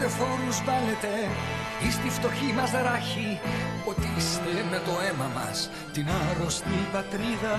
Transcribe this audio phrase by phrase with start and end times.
[0.00, 1.12] Βάλετε φόρους βάλετε.
[1.82, 3.40] Εις τη φτωχή μας ράχη
[3.84, 7.56] Ποτίστε με το αίμα μας Την άρρωστη πατρίδα.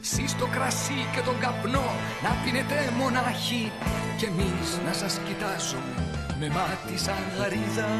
[0.00, 1.88] Σεις το κρασί και τον καπνό
[2.22, 3.72] Να πίνετε μονάχοι.
[4.18, 5.96] Κι εμείς να σας κοιτάζουμε
[6.38, 7.90] Με μάτι σαν γαρίδα.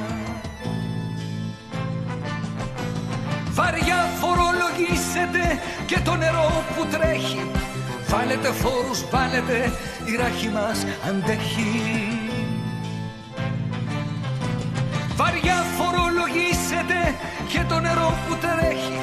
[3.50, 5.44] Βαριά φορολογήσετε
[5.86, 7.50] και το νερό που τρέχει
[8.10, 9.72] Βάλετε φόρους, βάλετε,
[10.04, 11.72] η ράχη μας αντέχει
[15.16, 16.98] Βαριά φορολογήσετε
[17.48, 18.98] και το νερό που τρέχει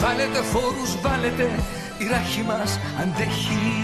[0.00, 1.50] Βάλετε φόρους, βάλετε,
[1.98, 3.82] η ράχη μας αντέχει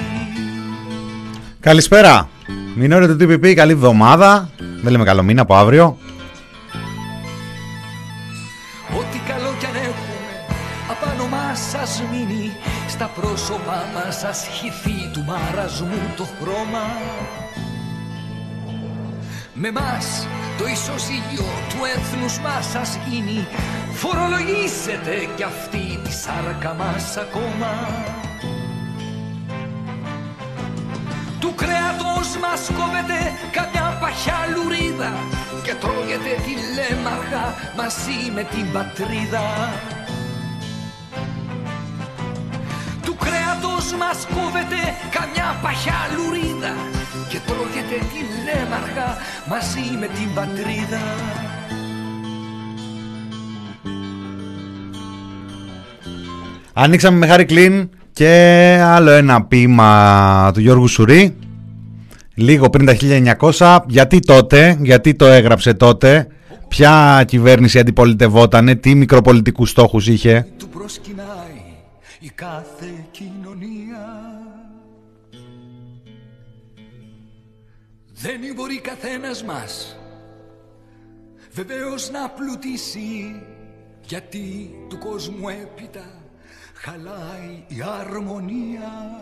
[1.61, 2.29] Καλησπέρα.
[2.75, 4.51] Μην ώρετε το TPP, καλή εβδομάδα.
[4.83, 5.99] Δεν λέμε καλό μήνα από αύριο.
[13.21, 16.87] Πρόσωπά μας σας χυθεί του μαρασμού το χρώμα.
[19.53, 20.27] Με μας
[20.59, 23.47] το ισοζύγιο του έθνους μας σας γίνει.
[23.93, 27.73] Φορολογήσετε κι αυτή τη σάρκα μας ακόμα.
[31.41, 33.21] Του κρέατος μας κόβεται
[33.57, 35.13] καμιά παχιά λουρίδα
[35.65, 37.45] Και τρώγεται τη λέμαρχα
[37.77, 39.47] μαζί με την πατρίδα
[43.25, 44.81] κρέατος μας κόβεται
[45.17, 46.73] καμιά παχιά λουρίδα
[47.31, 49.09] Και τρώγεται τη λέμαρχα
[49.51, 51.03] μαζί με την πατρίδα
[56.73, 61.37] Ανοίξαμε με Χάρη Κλίν και άλλο ένα ποίημα του Γιώργου Σουρή.
[62.35, 62.97] Λίγο πριν τα
[63.59, 63.79] 1900.
[63.87, 66.27] Γιατί τότε, γιατί το έγραψε τότε,
[66.69, 70.47] ποια κυβέρνηση αντιπολιτευότανε, τι μικροπολιτικούς στόχους είχε.
[70.59, 71.59] του προσκυνάει
[72.21, 72.98] η κάθε
[78.21, 79.97] Δεν μπορεί καθένας μας
[81.53, 83.43] Βεβαίως να πλουτίσει
[84.03, 86.19] Γιατί του κόσμου έπειτα
[86.75, 89.21] χαλάει η αρμονία.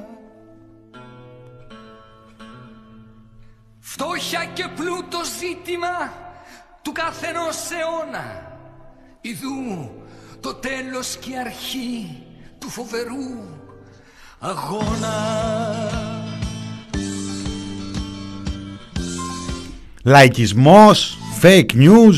[3.78, 6.12] Φτώχεια και πλούτο ζήτημα
[6.82, 8.58] του καθενός αιώνα.
[9.20, 9.90] Ιδού
[10.40, 12.22] το τέλος και η αρχή
[12.58, 13.58] του φοβερού
[14.38, 16.25] αγώνα
[20.08, 22.16] Λαϊκισμός, fake news.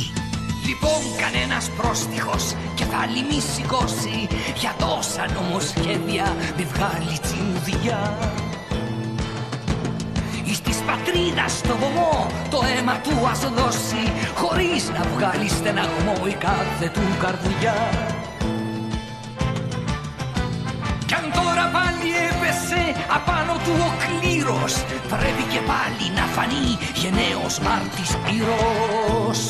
[0.69, 4.29] Λοιπόν κανένας πρόστιχος και θα μη σηκώσει
[4.61, 8.19] Για τόσα νομοσχέδια μη βγάλει τσινουδιά
[10.45, 14.03] Εις της πατρίδας το βωμό το αίμα του ας δώσει
[14.35, 17.77] Χωρίς να βγάλει στεναγμό η κάθε του καρδιά
[21.07, 21.98] Κι αν τώρα πάλι
[22.59, 24.73] έπεσε απάνω του ο κλήρος.
[25.09, 29.41] Πρέπει και πάλι να φανεί γενναίος Μάρτης Πύρος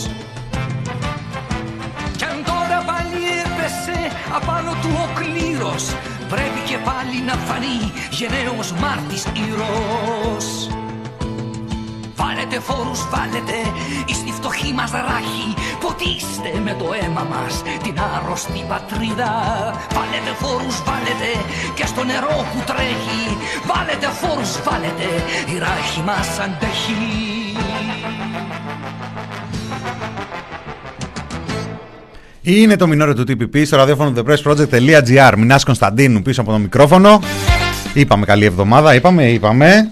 [2.17, 3.99] κι αν τώρα πάλι έπεσε
[4.37, 5.85] απάνω του ο κλήρος
[6.29, 7.79] Πρέπει και πάλι να φανεί
[8.11, 10.49] γενναίος Μάρτης ήρωος
[12.21, 13.57] Βάλετε φόρους, βάλετε
[14.07, 15.47] εις τη φτωχή μας ράχη
[15.81, 19.33] Ποτίστε με το αίμα μας την άρρωστη πατρίδα
[19.97, 21.31] Βάλετε φόρους, βάλετε
[21.75, 23.23] και στο νερό που τρέχει
[23.71, 25.09] Βάλετε φόρους, βάλετε
[25.53, 27.29] η ράχη μας αντέχει
[32.43, 35.33] Είναι το μινόριο του TPP στο ραδιόφωνο thepressproject.gr.
[35.37, 37.21] Μινάς Κωνσταντίνου πίσω από το μικρόφωνο.
[37.95, 39.91] Είπαμε καλή εβδομάδα, είπαμε, είπαμε.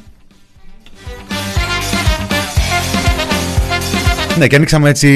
[4.39, 5.07] Ναι, και ανοίξαμε έτσι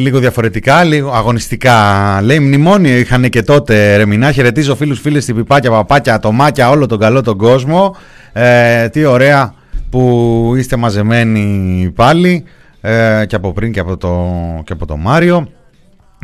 [0.00, 2.20] λίγο διαφορετικά, λίγο αγωνιστικά.
[2.22, 4.32] Λέει μνημόνιο είχαν και τότε ρεμινά.
[4.32, 7.96] Χαιρετίζω φίλους, φίλες, πιπάκια, παπάκια, τομάκια, όλο τον καλό τον κόσμο.
[8.32, 9.54] Ε, τι ωραία
[9.90, 12.44] που είστε μαζεμένοι πάλι
[12.80, 14.34] ε, και από πριν και από το,
[14.64, 15.48] και από το Μάριο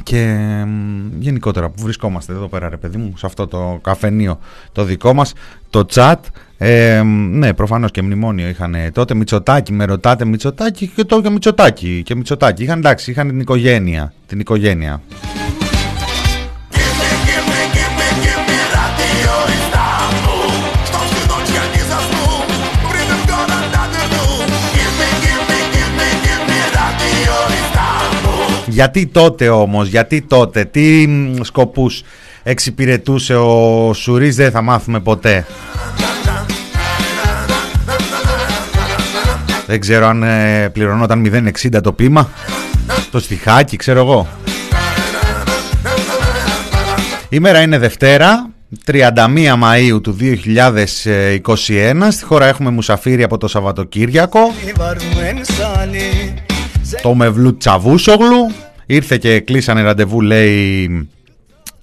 [0.02, 0.36] και
[0.66, 4.38] μ, γενικότερα που βρισκόμαστε εδώ πέρα ρε παιδί μου σε αυτό το καφενείο
[4.72, 5.32] το δικό μας
[5.70, 6.14] το chat
[6.58, 9.14] ε, μ, ναι προφανώς και μνημόνιο είχαν τότε.
[9.14, 14.12] Μητσοτάκι με ρωτάτε Μητσοτάκι και το και Μητσοτάκι και Μητσοτάκι είχαν εντάξει είχαν την οικογένεια
[14.26, 15.02] την οικογένεια.
[28.66, 32.02] Γιατί τότε όμως, γιατί τότε, τι μ, σκοπούς
[32.42, 35.46] εξυπηρετούσε ο Σουρίς δεν θα μάθουμε ποτέ.
[39.66, 41.30] Δεν ξέρω αν ε, πληρωνόταν
[41.62, 42.30] 0,60 το πείμα,
[43.10, 44.28] το στιχάκι, ξέρω εγώ.
[47.28, 48.50] Η μέρα είναι Δευτέρα,
[48.86, 49.00] 31
[49.62, 54.40] Μαΐου του 2021 στη χώρα έχουμε μουσαφίρι από το Σαββατοκύριακο.
[57.02, 58.50] Το Μευλού Τσαβούσογλου.
[58.86, 61.08] Ήρθε και κλείσανε ραντεβού λέει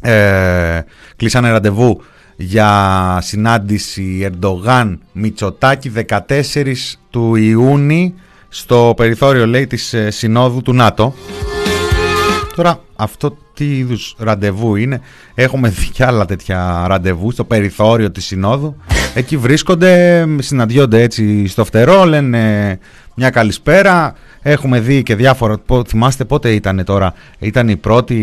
[0.01, 0.81] ε,
[1.15, 2.01] κλείσανε ραντεβού
[2.41, 6.17] για συνάντηση Ερντογάν Μητσοτάκη 14
[7.09, 8.13] του Ιούνιου
[8.49, 11.13] στο περιθώριο λέει της ε, Συνόδου του ΝΑΤΟ
[12.55, 15.01] Τώρα αυτό τι είδους ραντεβού είναι;
[15.35, 18.75] Έχουμε δει και άλλα τέτοια ραντεβού στο περιθώριο της Συνόδου.
[19.13, 22.79] Εκεί βρίσκονται, συναντιόνται έτσι στο φτερό, λένε
[23.15, 24.15] μια καλησπέρα.
[24.41, 25.57] Έχουμε δει και διάφορα.
[25.87, 28.15] Θυμάστε πότε ήταν τώρα; Ήταν η πρώτη,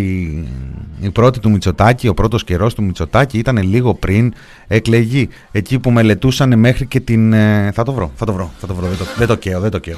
[1.01, 4.33] η πρώτη του Μητσοτάκη, ο πρώτος καιρός του Μητσοτάκη ήταν λίγο πριν
[4.67, 5.29] εκλεγεί.
[5.53, 7.33] Εκεί που μελετούσαν μέχρι και την...
[7.33, 8.87] Ε, θα το βρω, θα το βρω, θα το βρω.
[8.89, 9.97] Δεν το, δεν το καίω, δεν το καίω.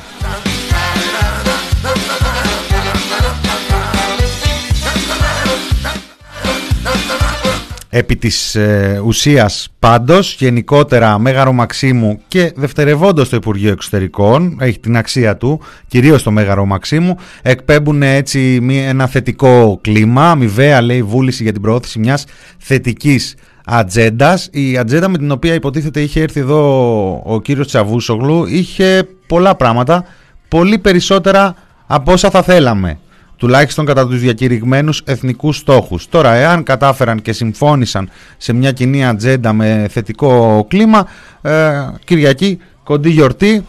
[7.92, 14.96] Επί της ε, ουσίας πάντως, γενικότερα Μέγαρο Μαξίμου και δευτερευόντως το Υπουργείο Εξωτερικών, έχει την
[14.96, 21.52] αξία του, κυρίως το Μέγαρο Μαξίμου, εκπέμπουν έτσι ένα θετικό κλίμα, αμοιβαία λέει βούληση για
[21.52, 22.24] την προώθηση μιας
[22.58, 23.34] θετικής
[23.64, 24.48] ατζέντας.
[24.52, 30.04] Η ατζέντα με την οποία υποτίθεται είχε έρθει εδώ ο κύριος Τσαβούσογλου είχε πολλά πράγματα,
[30.48, 31.54] πολύ περισσότερα
[31.86, 32.98] από όσα θα θέλαμε
[33.40, 36.08] τουλάχιστον κατά τους διακηρυγμένους εθνικούς στόχους.
[36.08, 41.06] Τώρα, εάν κατάφεραν και συμφώνησαν σε μια κοινή ατζέντα με θετικό κλίμα,
[41.42, 41.70] ε,
[42.04, 43.64] Κυριακή, κοντή γιορτή,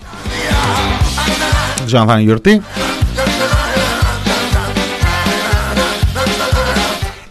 [1.75, 2.62] δεν ξέρω αν θα είναι γιορτή,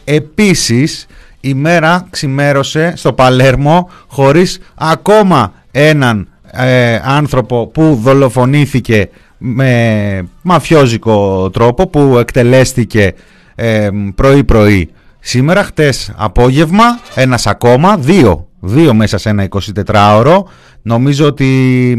[0.04, 1.06] Επίσης,
[1.40, 9.08] η μέρα ξημέρωσε στο Παλέρμο χωρίς ακόμα έναν ε, άνθρωπο που δολοφονήθηκε
[9.42, 13.12] με μαφιόζικο τρόπο που εκτελέστηκε
[13.54, 14.90] ε, πρωί-πρωί
[15.20, 16.84] σήμερα, χτες απόγευμα,
[17.14, 19.48] ένας ακόμα, δύο, δύο μέσα σε ένα
[19.84, 20.42] 24ωρο.
[20.82, 21.96] Νομίζω ότι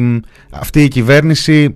[0.51, 1.75] αυτή η κυβέρνηση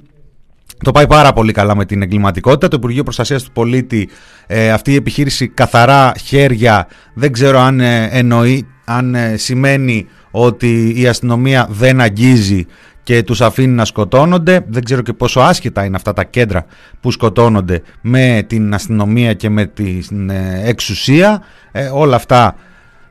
[0.84, 2.68] το πάει πάρα πολύ καλά με την εγκληματικότητα.
[2.68, 4.10] Το Υπουργείο Προστασίας του Πολίτη,
[4.48, 11.08] ε, αυτή η επιχείρηση καθαρά χέρια, δεν ξέρω αν ε, εννοεί, αν σημαίνει ότι η
[11.08, 12.66] αστυνομία δεν αγγίζει
[13.06, 14.66] και τους αφήνει να σκοτώνονται.
[14.68, 16.66] Δεν ξέρω και πόσο άσχετα είναι αυτά τα κέντρα
[17.00, 21.44] που σκοτώνονται με την αστυνομία και με την ε, εξουσία.
[21.72, 22.56] Ε, όλα αυτά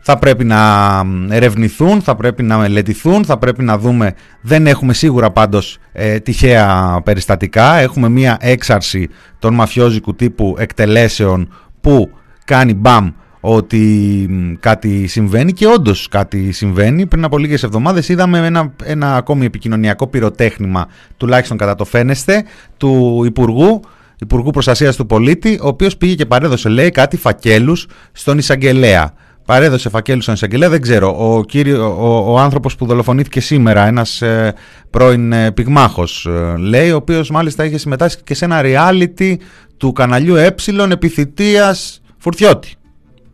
[0.01, 4.15] θα πρέπει να ερευνηθούν, θα πρέπει να μελετηθούν, θα πρέπει να δούμε.
[4.41, 7.75] Δεν έχουμε σίγουρα πάντως ε, τυχαία περιστατικά.
[7.75, 9.09] Έχουμε μία έξαρση
[9.39, 12.11] των μαφιόζικου τύπου εκτελέσεων που
[12.45, 13.11] κάνει μπαμ
[13.47, 17.07] ότι κάτι συμβαίνει και όντως κάτι συμβαίνει.
[17.07, 20.87] Πριν από λίγες εβδομάδες είδαμε ένα, ένα ακόμη επικοινωνιακό πυροτέχνημα,
[21.17, 22.45] τουλάχιστον κατά το φαίνεστε,
[22.77, 23.81] του Υπουργού,
[24.19, 29.13] Υπουργού Προστασίας του Πολίτη, ο οποίος πήγε και παρέδωσε, λέει, κάτι φακέλους στον Ισαγγελέα.
[29.45, 31.35] Παρέδωσε φακέλους στον Ισαγγελέα, δεν ξέρω.
[31.35, 34.55] Ο, κύριο, ο, ο άνθρωπος που δολοφονήθηκε σήμερα, ένας ε,
[34.91, 39.37] πρώην ε, πυγμάχος, ε, λέει, ο οποίος μάλιστα είχε συμμετάσχει και σε ένα reality
[39.77, 40.55] του καναλιού Ε
[40.91, 42.77] επιθυτίας Φουρτιώτη.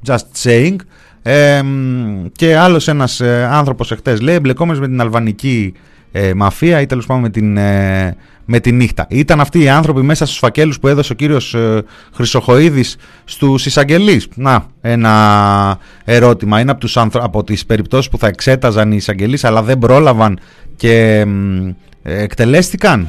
[0.06, 0.76] Just saying.
[2.32, 5.75] και άλλος ένας ε, άνθρωπος εχθές λέει εμπλεκόμενος με την αλβανική
[6.12, 9.06] ε, μαφία ή τέλος πάντων με την, ε, με τη νύχτα.
[9.08, 11.82] Ήταν αυτοί οι άνθρωποι μέσα στους φακέλους που έδωσε ο κύριος ε,
[12.14, 14.28] Χρυσοχοίδης στους εισαγγελείς.
[14.35, 16.61] Να, ένα ερώτημα.
[16.61, 20.38] Είναι από, τους, από τις περιπτώσεις που θα εξέταζαν οι εισαγγελείς αλλά δεν πρόλαβαν
[20.76, 21.26] και
[22.02, 23.09] εκτελέστηκαν;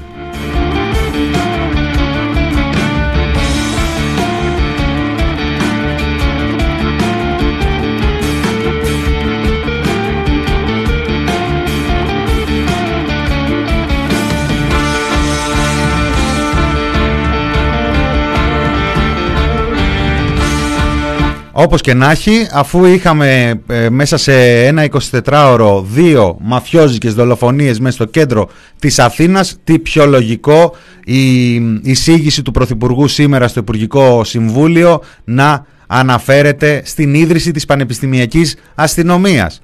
[21.63, 24.87] Όπως και να έχει, αφού είχαμε ε, μέσα σε ένα
[25.23, 28.49] 24ωρο δύο μαφιόζικες δολοφονίες μέσα στο κέντρο
[28.79, 30.75] της Αθήνας, τι πιο λογικό
[31.05, 39.61] η εισήγηση του Πρωθυπουργού σήμερα στο Υπουργικό Συμβούλιο να αναφέρεται στην ίδρυση της Πανεπιστημιακής Αστυνομίας.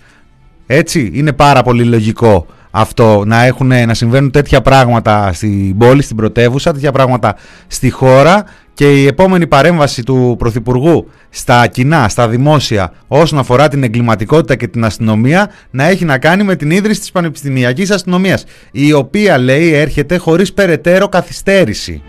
[0.68, 6.16] Έτσι, είναι πάρα πολύ λογικό αυτό να, έχουν, να συμβαίνουν τέτοια πράγματα στην πόλη, στην
[6.16, 7.36] πρωτεύουσα, τέτοια πράγματα
[7.68, 8.44] στη χώρα
[8.77, 14.67] και η επόμενη παρέμβαση του Πρωθυπουργού στα κοινά, στα δημόσια, όσον αφορά την εγκληματικότητα και
[14.67, 19.74] την αστυνομία, να έχει να κάνει με την ίδρυση της Πανεπιστημιακής Αστυνομίας, η οποία λέει
[19.74, 22.01] έρχεται χωρίς περαιτέρω καθυστέρηση.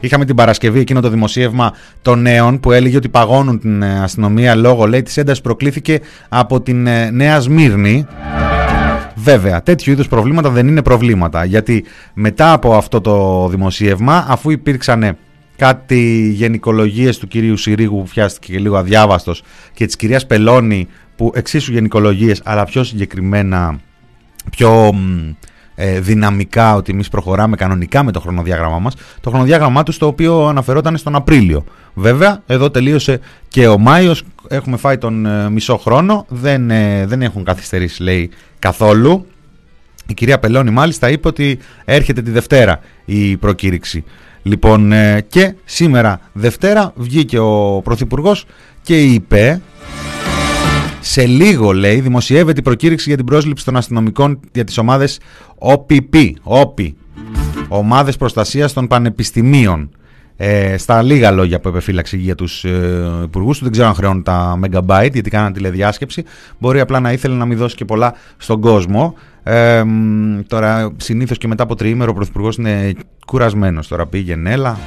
[0.00, 4.54] Είχαμε την Παρασκευή εκείνο το δημοσίευμα των νέων που έλεγε ότι παγώνουν την ε, αστυνομία
[4.54, 8.06] λόγω λέει της έντασης προκλήθηκε από την ε, Νέα Σμύρνη.
[9.14, 15.16] Βέβαια, τέτοιου είδους προβλήματα δεν είναι προβλήματα γιατί μετά από αυτό το δημοσίευμα αφού υπήρξαν
[15.56, 19.42] κάτι γενικολογίες του κυρίου Συρίγου που πιάστηκε και λίγο αδιάβαστος
[19.74, 23.80] και της κυρίας Πελώνη που εξίσου γενικολογίες αλλά πιο συγκεκριμένα
[24.50, 24.94] πιο
[25.74, 28.94] ε, δυναμικά ότι εμείς προχωράμε κανονικά με το χρονοδιάγραμμά μας.
[29.20, 31.64] Το χρονοδιάγραμμά τους το οποίο αναφερόταν στον Απρίλιο.
[31.94, 34.22] Βέβαια εδώ τελείωσε και ο Μάιος.
[34.48, 36.26] Έχουμε φάει τον ε, μισό χρόνο.
[36.28, 39.26] Δεν, ε, δεν έχουν καθυστερήσει λέει καθόλου.
[40.06, 44.04] Η κυρία Πελώνη μάλιστα είπε ότι έρχεται τη Δευτέρα η προκήρυξη
[44.46, 48.46] Λοιπόν, ε, και σήμερα Δευτέρα βγήκε ο Πρωθυπουργός
[48.82, 49.60] και είπε
[51.00, 55.20] σε λίγο λέει δημοσιεύεται η προκήρυξη για την πρόσληψη των αστυνομικών για τις ομάδες
[55.58, 56.92] OPP, OP,
[57.68, 59.90] Ομάδες Προστασίας των Πανεπιστημίων.
[60.36, 64.22] Ε, στα λίγα λόγια που επεφύλαξε για τους ε, υπουργούς του, δεν ξέρω αν χρεώνουν
[64.22, 66.24] τα megabyte γιατί κάναν τηλεδιάσκεψη,
[66.58, 69.14] μπορεί απλά να ήθελε να μην δώσει και πολλά στον κόσμο.
[69.46, 69.84] Ε,
[70.46, 72.94] τώρα συνήθως και μετά από τριήμερο ο Πρωθυπουργός είναι
[73.26, 74.78] κουρασμένος, τώρα πήγαινε έλα.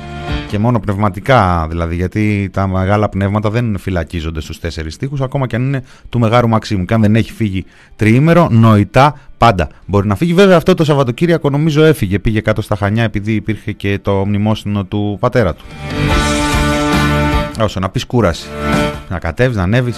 [0.48, 5.56] Και μόνο πνευματικά δηλαδή γιατί τα μεγάλα πνεύματα δεν φυλακίζονται στους τέσσερις στίχους ακόμα και
[5.56, 6.86] αν είναι του Μεγάρου Μαξίμου.
[6.86, 9.70] Και αν δεν έχει φύγει τριήμερο νοητά πάντα.
[9.86, 10.34] Μπορεί να φύγει.
[10.34, 12.20] Βέβαια αυτό το Σαββατοκύριακο νομίζω έφυγε.
[12.20, 15.64] Πήγε κάτω στα Χανιά επειδή υπήρχε και το μνημόσυνο του πατέρα του.
[17.60, 18.48] Όσο να πεις κούραση.
[19.10, 19.98] Να κατέβεις, να ανέβεις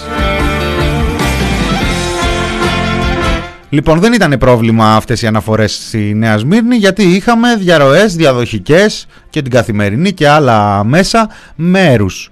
[3.72, 9.42] Λοιπόν, δεν ήταν πρόβλημα αυτές οι αναφορές στη Νέα Σμύρνη, γιατί είχαμε διαρροές διαδοχικές και
[9.42, 12.30] την καθημερινή και άλλα μέσα μέρους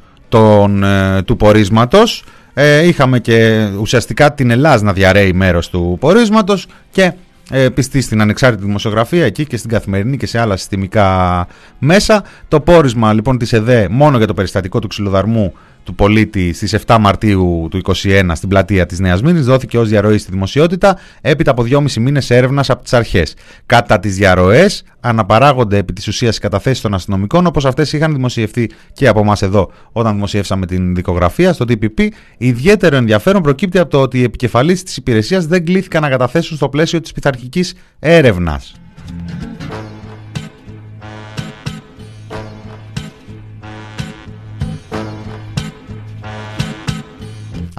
[0.84, 2.24] ε, του πορίσματος.
[2.54, 7.12] Ε, είχαμε και ουσιαστικά την Ελλάδα να διαρρέει μέρος του πορίσματος και
[7.50, 11.46] ε, πιστή στην ανεξάρτητη δημοσιογραφία εκεί και στην καθημερινή και σε άλλα συστημικά
[11.78, 12.24] μέσα.
[12.48, 15.54] Το πόρισμα λοιπόν της ΕΔΕ μόνο για το περιστατικό του ξυλοδαρμού
[15.88, 20.22] του πολίτη στις 7 Μαρτίου του 2021 στην πλατεία της Νέας Μήνης δόθηκε ως διαρροής
[20.22, 23.34] στη δημοσιότητα έπειτα από 2,5 μήνες έρευνας από τις αρχές.
[23.66, 28.70] Κατά τις διαρροές αναπαράγονται επί της ουσίας οι καταθέσεις των αστυνομικών όπως αυτές είχαν δημοσιευθεί
[28.92, 32.08] και από εμάς εδώ όταν δημοσιεύσαμε την δικογραφία στο TPP.
[32.38, 36.68] Ιδιαίτερο ενδιαφέρον προκύπτει από το ότι οι επικεφαλείς της υπηρεσίας δεν κλήθηκαν να καταθέσουν στο
[36.68, 38.74] πλαίσιο της πειθαρχικής έρευνας.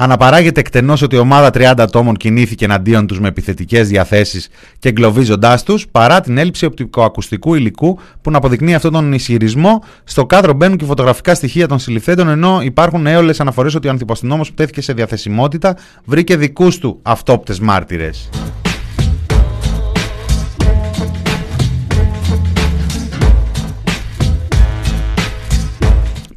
[0.01, 5.63] Αναπαράγεται εκτενώς ότι η ομάδα 30 ατόμων κινήθηκε εναντίον τους με επιθετικές διαθέσεις και εγκλωβίζοντάς
[5.63, 9.83] τους, παρά την έλλειψη οπτικοακουστικού υλικού που να αποδεικνύει αυτόν τον ισχυρισμό.
[10.03, 14.43] Στο κάδρο μπαίνουν και φωτογραφικά στοιχεία των συλληφθέντων, ενώ υπάρχουν έολες αναφορές ότι ο ανθιποστινόμο
[14.43, 18.29] που τέθηκε σε διαθεσιμότητα βρήκε δικούς του αυτόπτες μάρτυρες.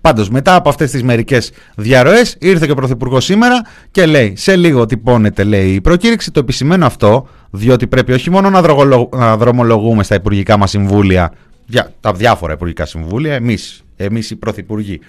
[0.02, 4.56] Πάντως μετά από αυτές τις μερικές διαρροές ήρθε και ο Πρωθυπουργός σήμερα και λέει σε
[4.56, 10.14] λίγο τυπώνεται λέει η προκήρυξη το επισημένο αυτό διότι πρέπει όχι μόνο να δρομολογούμε στα
[10.14, 11.32] υπουργικά μας συμβούλια
[12.00, 15.00] τα διάφορα υπουργικά συμβούλια εμείς, εμείς οι πρωθυπουργοί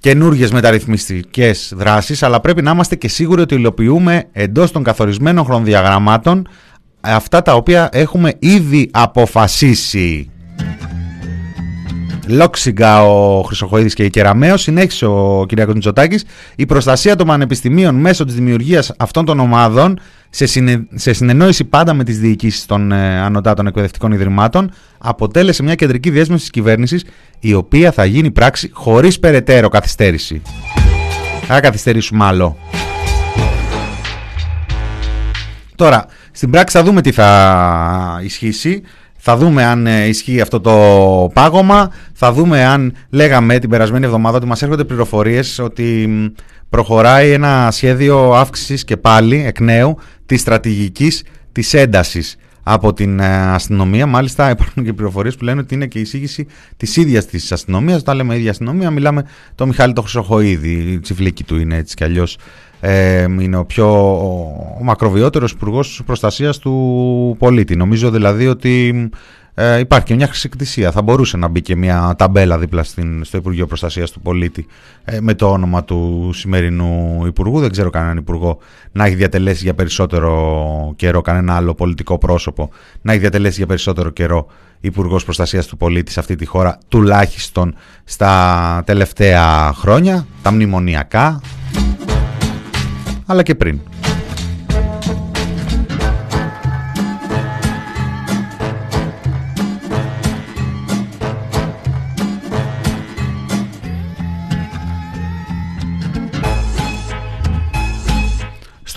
[0.00, 6.48] καινούργιες μεταρρυθμιστικές δράσεις, αλλά πρέπει να είμαστε και σίγουροι ότι υλοποιούμε εντός των καθορισμένων χρονοδιαγραμμάτων
[7.00, 10.30] αυτά τα οποία έχουμε ήδη αποφασίσει.
[12.28, 15.52] Λόξιγκα ο Χρυσοχοίδης και η Κεραμαίο, συνέχισε ο κ.
[15.74, 16.24] Μητσοτάκης,
[16.56, 19.98] η προστασία των πανεπιστημίων μέσω της δημιουργίας αυτών των ομάδων
[20.30, 20.46] σε,
[20.94, 26.42] σε συνεννόηση πάντα με τις διοικήσεις των ε, ανωτάτων εκπαιδευτικών ιδρυμάτων αποτέλεσε μια κεντρική διέσμευση
[26.42, 27.04] της κυβέρνησης
[27.40, 30.42] η οποία θα γίνει πράξη χωρίς περαιτέρω καθυστέρηση.
[31.46, 32.56] Θα καθυστερήσουμε άλλο.
[35.74, 38.82] Τώρα, στην πράξη θα δούμε τι θα ισχύσει.
[39.18, 41.92] Θα δούμε αν ε, ισχύει αυτό το πάγωμα.
[42.12, 46.08] Θα δούμε αν λέγαμε την περασμένη εβδομάδα ότι μας έρχονται πληροφορίες ότι
[46.68, 51.22] προχωράει ένα σχέδιο αύξησης και πάλι εκ νέου της στρατηγικής
[51.52, 54.06] της έντασης από την ε, αστυνομία.
[54.06, 56.46] Μάλιστα υπάρχουν και πληροφορίες που λένε ότι είναι και η εισήγηση
[56.76, 58.00] της ίδιας της αστυνομίας.
[58.00, 60.70] Όταν λέμε ίδια αστυνομία μιλάμε το Μιχάλη το Χρυσοχοίδη.
[60.70, 62.38] Η τσιφλίκη του είναι έτσι κι αλλιώς
[62.80, 63.88] ε, είναι ο πιο
[64.80, 67.76] ο μακροβιότερος υπουργός προστασίας του πολίτη.
[67.76, 68.94] Νομίζω δηλαδή ότι
[69.60, 70.90] ε, υπάρχει και μια χρησικτησία.
[70.90, 74.66] Θα μπορούσε να μπει και μια ταμπέλα δίπλα στην, στο Υπουργείο Προστασίας του Πολίτη
[75.04, 77.60] ε, με το όνομα του σημερινού Υπουργού.
[77.60, 78.58] Δεν ξέρω κανέναν Υπουργό
[78.92, 82.70] να έχει διατελέσει για περισσότερο καιρό, κανένα άλλο πολιτικό πρόσωπο
[83.02, 84.46] να έχει διατελέσει για περισσότερο καιρό
[84.80, 91.40] Υπουργός Προστασίας του Πολίτη σε αυτή τη χώρα, τουλάχιστον στα τελευταία χρόνια, τα μνημονιακά
[93.30, 93.80] αλλά και πριν.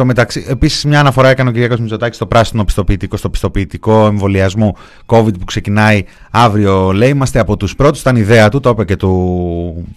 [0.01, 1.79] στο μεταξύ, επίσης, μια αναφορά έκανε ο κ.
[1.79, 4.73] Μητσοτάκης στο πράσινο πιστοποιητικό, στο πιστοποιητικό εμβολιασμού
[5.05, 6.91] COVID που ξεκινάει αύριο.
[6.91, 8.01] Λέει, είμαστε από τους πρώτους.
[8.01, 9.87] Ήταν ιδέα του, το είπε και του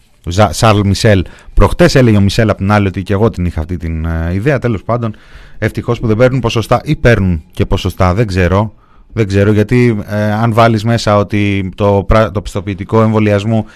[0.51, 1.95] Σαρλ Μισελ προχτές.
[1.95, 4.59] Έλεγε ο Μισελ από την άλλη ότι και εγώ την είχα αυτή την ε, ιδέα.
[4.59, 5.17] Τέλος πάντων,
[5.59, 8.75] ευτυχώς που δεν παίρνουν ποσοστά ή παίρνουν και ποσοστά, δεν ξέρω.
[9.17, 13.67] Δεν ξέρω γιατί ε, αν βάλεις μέσα ότι το, το πιστοποιητικό εμβολιασμού,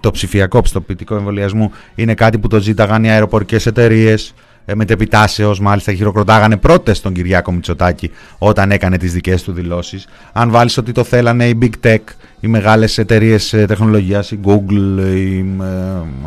[0.00, 5.92] το ψηφιακό πιστοποιητικό εμβολιασμού είναι κάτι που το ζήταγαν οι αεροπορικές εταιρείες, ε, μετεπιτάσεως μάλιστα
[5.92, 10.06] χειροκροτάγανε πρώτες τον Κυριάκο Μητσοτάκη όταν έκανε τις δικές του δηλώσεις.
[10.32, 11.98] Αν βάλεις ότι το θέλανε οι Big Tech,
[12.44, 15.44] οι μεγάλες εταιρείες ε, τεχνολογίας, η Google, η ε,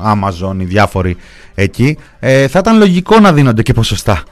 [0.04, 1.18] Amazon, οι διάφοροι
[1.56, 4.24] εκεί, θα ήταν λογικό να δίνονται και ποσοστά.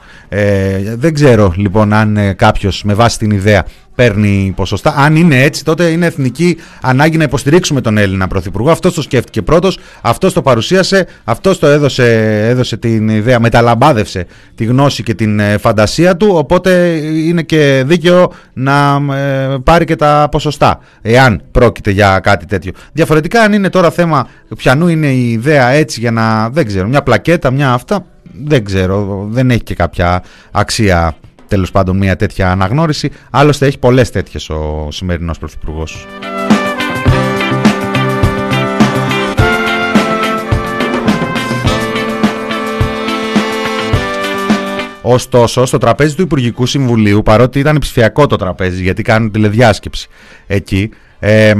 [0.96, 3.64] δεν ξέρω λοιπόν αν κάποιος με βάση την ιδέα
[3.94, 4.94] παίρνει ποσοστά.
[4.96, 8.70] Αν είναι έτσι, τότε είναι εθνική ανάγκη να υποστηρίξουμε τον Έλληνα Πρωθυπουργό.
[8.70, 14.64] Αυτός το σκέφτηκε πρώτος, αυτός το παρουσίασε, αυτός το έδωσε, έδωσε την ιδέα, μεταλαμπάδευσε τη
[14.64, 16.28] γνώση και την ε, φαντασία του.
[16.32, 22.72] Οπότε είναι και δίκαιο να ε, πάρει και τα ποσοστά, εάν πρόκειται για κάτι τέτοιο.
[22.92, 27.02] Διαφορετικά, αν είναι τώρα θέμα πιανού είναι η ιδέα έτσι για να, δεν ξέρω, μια
[27.02, 28.06] πλακέτα, μια αυτά,
[28.44, 31.16] δεν ξέρω, δεν έχει και κάποια αξία
[31.48, 33.10] τέλος πάντων μια τέτοια αναγνώριση.
[33.30, 36.06] Άλλωστε έχει πολλές τέτοιες ο σημερινός Πρωθυπουργός.
[45.06, 50.08] Ωστόσο, στο τραπέζι του Υπουργικού Συμβουλίου, παρότι ήταν ψηφιακό το τραπέζι, γιατί κάνουν τηλεδιάσκεψη
[50.46, 51.54] εκεί, ε,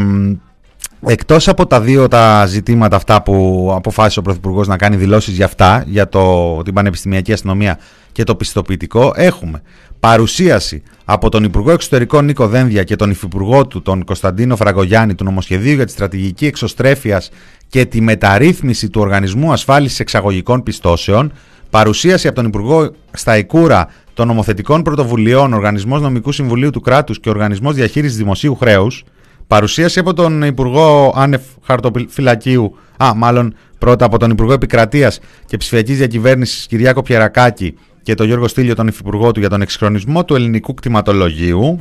[1.07, 5.45] εκτός από τα δύο τα ζητήματα αυτά που αποφάσισε ο Πρωθυπουργός να κάνει δηλώσεις για
[5.45, 7.79] αυτά, για το, την Πανεπιστημιακή Αστυνομία
[8.13, 9.63] και το πιστοποιητικό, έχουμε
[10.01, 15.25] παρουσίαση από τον Υπουργό Εξωτερικών Νίκο Δένδια και τον Υφυπουργό του, τον Κωνσταντίνο Φραγκογιάννη, του
[15.25, 17.31] νομοσχεδίου για τη στρατηγική εξωστρέφειας
[17.69, 21.33] και τη μεταρρύθμιση του Οργανισμού Ασφάλισης Εξαγωγικών Πιστώσεων,
[21.71, 27.75] παρουσίαση από τον Υπουργό Σταϊκούρα των νομοθετικών πρωτοβουλειών, Οργανισμός Νομικού Συμβουλίου του Κράτους και Οργανισμός
[27.75, 29.05] Διαχείρισης Δημοσίου Χρέους,
[29.47, 35.97] παρουσίαση από τον Υπουργό Άνευ Χαρτοφυλακίου, α, μάλλον πρώτα από τον Υπουργό Επικρατείας και Ψηφιακής
[35.97, 40.75] Διακυβέρνησης Κυριάκο Πιερακάκη και τον Γιώργο Στήλιο, τον υφυπουργό του, για τον εξυγχρονισμό του ελληνικού
[40.75, 41.81] κτηματολογίου.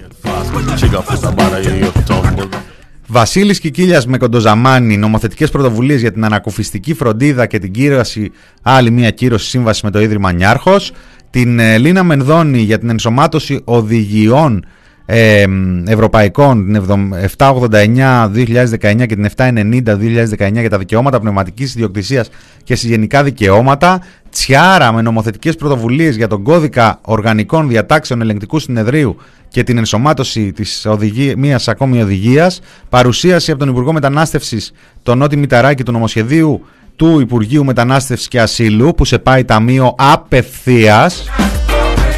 [3.08, 9.10] Βασίλης Κικίλιας με κοντοζαμάνι, νομοθετικές πρωτοβουλίες για την ανακουφιστική φροντίδα και την κύρωση, άλλη μια
[9.10, 10.92] κύρωση σύμβαση με το Ίδρυμα Νιάρχος.
[11.30, 14.66] Την ε, Λίνα Μενδώνη για την ενσωμάτωση οδηγιών
[15.06, 15.46] ε,
[15.86, 22.30] ευρωπαϊκών την 789-2019 και την 790-2019 για τα δικαιώματα πνευματικής ιδιοκτησίας
[22.64, 24.02] και γενικά δικαιώματα
[24.34, 29.16] Τσιάρα με νομοθετικές πρωτοβουλίες για τον κώδικα οργανικών διατάξεων ελεγκτικού συνεδρίου
[29.48, 34.72] και την ενσωμάτωση της οδηγία, μιας ακόμη οδηγίας παρουσίαση από τον Υπουργό Μετανάστευσης
[35.04, 41.30] τον Νότι Μηταράκη του νομοσχεδίου του Υπουργείου Μετανάστευσης και Ασύλου που σε πάει ταμείο απευθείας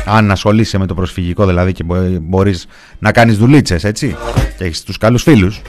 [0.05, 1.83] αν ασχολείσαι με το προσφυγικό δηλαδή και
[2.21, 2.65] μπορείς
[2.99, 4.15] να κάνεις δουλίτσες έτσι
[4.57, 5.61] και έχεις τους καλούς φίλους.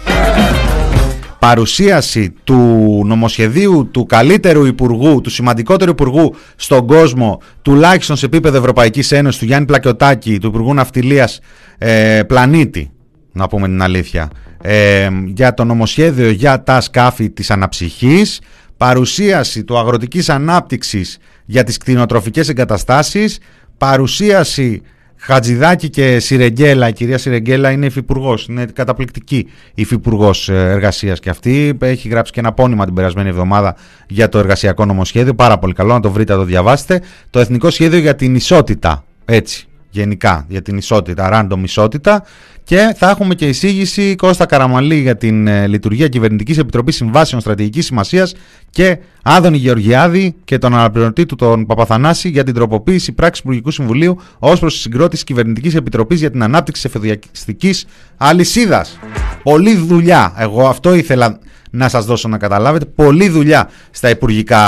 [1.38, 9.12] Παρουσίαση του νομοσχεδίου του καλύτερου υπουργού, του σημαντικότερου υπουργού στον κόσμο, τουλάχιστον σε επίπεδο Ευρωπαϊκής
[9.12, 11.40] Ένωσης, του Γιάννη Πλακιωτάκη, του Υπουργού Ναυτιλίας
[11.78, 12.90] ε, Πλανήτη,
[13.32, 14.30] να πούμε την αλήθεια,
[14.62, 18.40] ε, για το νομοσχέδιο για τα σκάφη της αναψυχής,
[18.76, 23.38] παρουσίαση του αγροτικής ανάπτυξης για τις κτηνοτροφικές εγκαταστάσεις,
[23.78, 24.82] παρουσίαση
[25.18, 31.76] Χατζηδάκη και Σιρεγγέλα, η κυρία Σιρεγγέλα είναι υφυπουργός, είναι καταπληκτική υφυπουργός ε, εργασίας και αυτή.
[31.80, 33.76] Έχει γράψει και ένα πόνημα την περασμένη εβδομάδα
[34.08, 35.34] για το εργασιακό νομοσχέδιο.
[35.34, 37.02] Πάρα πολύ καλό, να το βρείτε, να το διαβάσετε.
[37.30, 39.04] Το Εθνικό Σχέδιο για την Ισότητα.
[39.24, 42.24] Έτσι, γενικά, για την ισότητα, random ισότητα.
[42.64, 47.86] Και θα έχουμε και εισήγηση Κώστα Καραμαλή για την ε, λειτουργία Κυβερνητικής Επιτροπής Συμβάσεων Στρατηγικής
[47.86, 48.34] Σημασίας
[48.70, 54.20] και Άδωνη Γεωργιάδη και τον αναπληρωτή του τον Παπαθανάση για την τροποποίηση πράξης Υπουργικού Συμβουλίου
[54.38, 58.98] ως προς τη συγκρότηση Κυβερνητικής Επιτροπής για την ανάπτυξη εφοδιαστικής αλυσίδας.
[59.42, 60.34] Πολλή δουλειά.
[60.38, 61.38] Εγώ αυτό ήθελα
[61.70, 62.84] να σας δώσω να καταλάβετε.
[62.84, 64.62] Πολλή δουλειά στα υπουργικά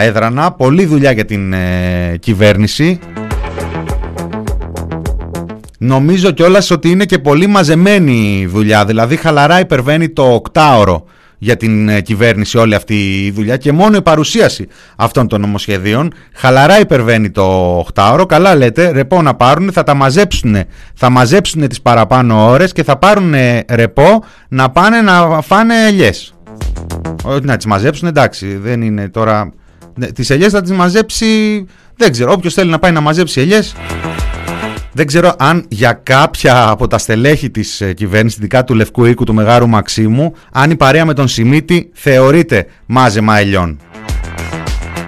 [0.00, 2.98] έδρανα, πολλή δουλειά για την ε, κυβέρνηση.
[5.78, 8.84] Νομίζω κιόλας ότι είναι και πολύ μαζεμένη η δουλειά.
[8.84, 11.04] Δηλαδή, χαλαρά υπερβαίνει το οκτάωρο
[11.38, 16.12] για την ε, κυβέρνηση όλη αυτή η δουλειά και μόνο η παρουσίαση αυτών των νομοσχεδίων
[16.34, 18.26] χαλαρά υπερβαίνει το οκτάωρο.
[18.26, 20.56] Καλά λέτε, ρεπό να πάρουν, θα τα μαζέψουν.
[20.94, 23.34] Θα μαζέψουν τις παραπάνω ώρες και θα πάρουν
[23.68, 26.34] ρεπό να πάνε να φάνε ελιές.
[27.24, 29.52] Όχι να τις μαζέψουν, εντάξει, δεν είναι τώρα...
[29.94, 31.64] Ναι, τις ελιές θα τις μαζέψει,
[31.96, 33.74] δεν ξέρω, όποιος θέλει να πάει να μαζέψει ελιές
[34.98, 39.24] δεν ξέρω αν για κάποια από τα στελέχη της ε, κυβέρνησης, ειδικά του Λευκού Οίκου,
[39.24, 43.78] του Μεγάρου Μαξίμου, αν η παρέα με τον Σιμίτη θεωρείται μάζεμα ελιών.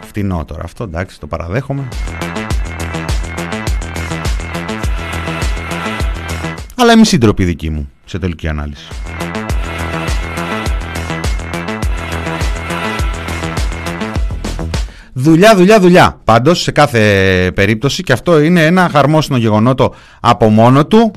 [0.06, 1.88] Φτηνό τώρα αυτό, εντάξει, το παραδέχομαι.
[6.76, 8.88] Αλλά είμαι σύντροπη δική μου, σε τελική ανάλυση.
[15.22, 16.20] Δουλειά, δουλειά, δουλειά.
[16.24, 21.10] Πάντως σε κάθε περίπτωση και αυτό είναι ένα χαρμόσυνο γεγονότο από μόνο του.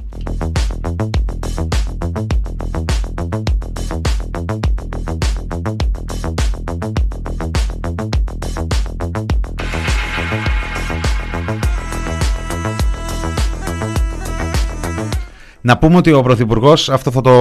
[15.62, 17.32] Να πούμε ότι ο Πρωθυπουργός, αυτό θα το,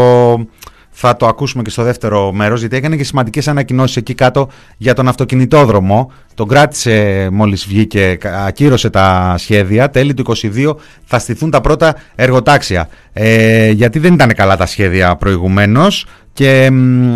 [1.05, 4.95] θα το ακούσουμε και στο δεύτερο μέρος, γιατί έκανε και σημαντικές ανακοινώσεις εκεί κάτω για
[4.95, 6.13] τον αυτοκινητόδρομο.
[6.35, 9.91] Τον κράτησε μόλις βγήκε, ακύρωσε τα σχέδια.
[9.91, 12.89] Τέλη του 2022 θα στηθούν τα πρώτα εργοτάξια.
[13.13, 16.71] Ε, γιατί δεν ήταν καλά τα σχέδια προηγουμένως και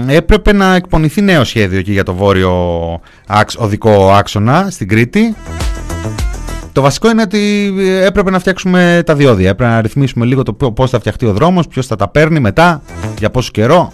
[0.07, 2.55] έπρεπε να εκπονηθεί νέο σχέδιο εκεί για το βόρειο
[3.57, 5.35] οδικό άξονα στην Κρήτη.
[6.77, 9.49] Το βασικό είναι ότι έπρεπε να φτιάξουμε τα διόδια.
[9.49, 12.83] Έπρεπε να ρυθμίσουμε λίγο το πώς θα φτιαχτεί ο δρόμος, ποιος θα τα παίρνει μετά,
[13.19, 13.93] για πόσο καιρό.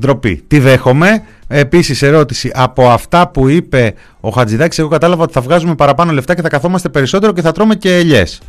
[0.00, 0.42] Ντροπή.
[0.46, 2.50] Τι δέχομαι; Επίσης, ερώτηση.
[2.54, 6.48] Από αυτά που είπε ο Χατζηδάκης, εγώ κατάλαβα ότι θα βγάζουμε παραπάνω λεφτά και θα
[6.48, 8.40] καθόμαστε περισσότερο και θα τρώμε και ελιές.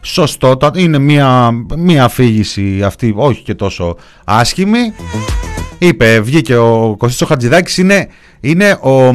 [0.00, 0.56] Σωστό.
[0.74, 4.92] Είναι μια, μια αφήγηση αυτή, όχι και τόσο άσχημη.
[5.78, 8.08] Είπε, βγήκε ο Κωστής ο Χατζηδάκης, είναι,
[8.40, 9.14] είναι, ο,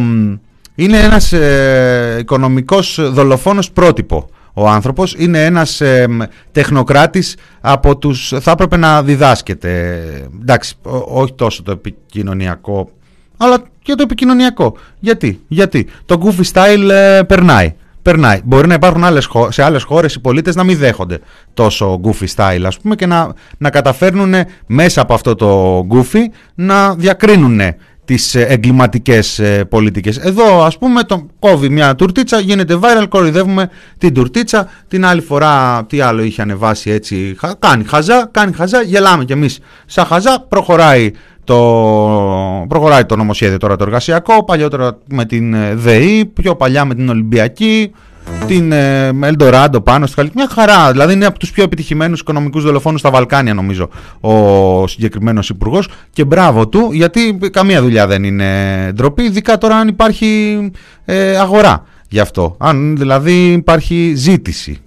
[0.75, 6.07] είναι ένας ε, οικονομικός δολοφόνος πρότυπο ο άνθρωπος είναι ένας ε,
[6.51, 10.01] τεχνοκράτης από τους θα έπρεπε να διδάσκεται.
[10.41, 10.75] Εντάξει
[11.07, 12.89] όχι τόσο το επικοινωνιακό
[13.37, 14.77] αλλά και το επικοινωνιακό.
[14.99, 15.87] Γιατί, γιατί.
[16.05, 17.73] Το goofy style ε, περνάει.
[18.01, 18.41] Περνάει.
[18.43, 21.19] Μπορεί να υπάρχουν άλλες, σε άλλες χώρες οι πολίτες να μην δέχονται
[21.53, 24.33] τόσο goofy style ας πούμε και να, να καταφέρνουν
[24.67, 26.21] μέσα από αυτό το goofy
[26.55, 27.59] να διακρίνουν
[28.07, 30.17] τις ε, εγκληματικές ε, πολιτικές.
[30.17, 35.85] Εδώ ας πούμε το κόβει μια τουρτίτσα, γίνεται viral, κοροϊδεύουμε την τουρτίτσα, την άλλη φορά
[35.89, 41.11] τι άλλο είχε ανεβάσει έτσι, κάνει χαζά, κάνει χαζά, γελάμε κι εμείς σαν χαζά, προχωράει
[41.43, 41.55] το,
[42.69, 47.09] προχωράει το νομοσχέδιο τώρα το εργασιακό, παλιότερα με την ε, ΔΕΗ, πιο παλιά με την
[47.09, 47.91] Ολυμπιακή,
[48.47, 50.45] την ε, Ελντοράντο πάνω στη Χαλκιδική.
[50.45, 50.91] Μια χαρά.
[50.91, 55.89] Δηλαδή είναι από τους πιο επιτυχημένους οικονομικούς δολοφόνους στα Βαλκάνια, νομίζω, ο συγκεκριμένος υπουργός.
[56.11, 60.59] Και μπράβο του, γιατί καμία δουλειά δεν είναι ντροπή, ειδικά τώρα αν υπάρχει
[61.05, 62.55] ε, αγορά γι' αυτό.
[62.59, 64.81] Αν δηλαδή υπάρχει ζήτηση.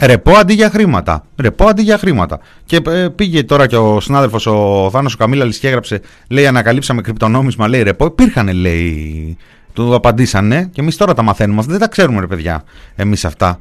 [0.00, 1.24] Ρεπό αντί για χρήματα.
[1.36, 2.40] Ρεπό αντί για χρήματα.
[2.64, 7.00] Και ε, πήγε τώρα και ο συνάδελφος ο Θάνος ο Καμίλα και έγραψε, λέει Ανακαλύψαμε
[7.00, 8.04] κρυπτονόμισμα, λέει ρεπό.
[8.06, 9.36] Υπήρχαν, λέει.
[9.72, 11.62] Του απαντήσανε και εμείς τώρα τα μαθαίνουμε.
[11.66, 12.64] δεν τα ξέρουμε, ρε παιδιά,
[12.96, 13.58] εμείς αυτά.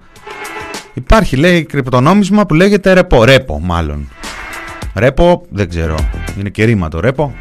[0.93, 3.23] Υπάρχει, λέει, κρυπτονόμισμα που λέγεται ρεπό.
[3.23, 4.09] Ρέπο, μάλλον.
[4.95, 5.95] Ρέπο, δεν ξέρω.
[6.39, 7.33] Είναι και ρήμα το ρέπο.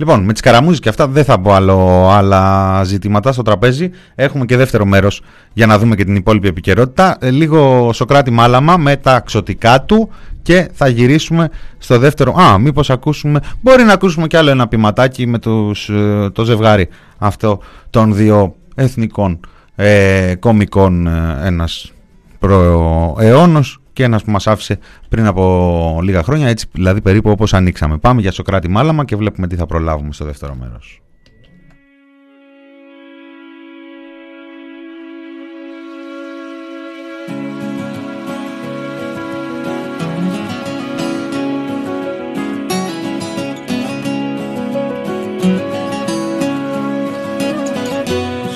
[0.00, 3.90] Λοιπόν, με τις καραμούζες και αυτά δεν θα πω άλλο, άλλα ζητήματα στο τραπέζι.
[4.14, 7.16] Έχουμε και δεύτερο μέρος για να δούμε και την υπόλοιπη επικαιρότητα.
[7.20, 10.10] Ε, λίγο Σοκράτη Μάλαμα με τα ξωτικά του
[10.42, 12.32] και θα γυρίσουμε στο δεύτερο.
[12.32, 13.40] Α, μήπως ακούσουμε.
[13.60, 17.60] Μπορεί να ακούσουμε κι άλλο ένα ποιηματάκι με τους, ε, το ζευγάρι αυτό
[17.90, 19.40] των δύο εθνικών
[19.74, 21.06] ε, κομικών.
[21.06, 21.92] Ε, ένας
[22.38, 27.98] προαιώνος και ένας που μας άφησε πριν από λίγα χρόνια, έτσι δηλαδή περίπου όπως ανοίξαμε.
[27.98, 31.00] Πάμε για Σοκράτη Μάλαμα και βλέπουμε τι θα προλάβουμε στο δεύτερο μέρος.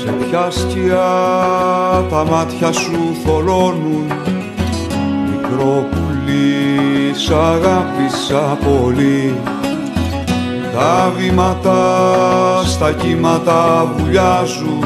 [0.04, 1.04] Σε ποια σκιά
[2.10, 4.33] τα μάτια σου θολώνουν
[5.44, 9.34] μικρό πουλί σ' αγάπησα πολύ.
[10.74, 11.80] Τα βήματα
[12.64, 14.84] στα κύματα βουλιάζουν.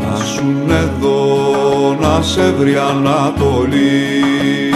[0.00, 4.67] Να σου εδώ να σε βρει Ανατολή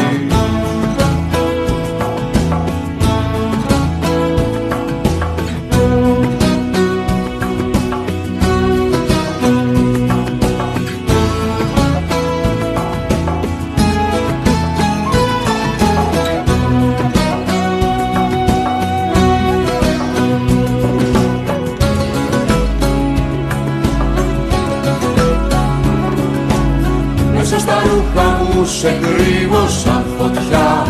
[28.82, 30.86] σε κρύβω σαν φωτιά.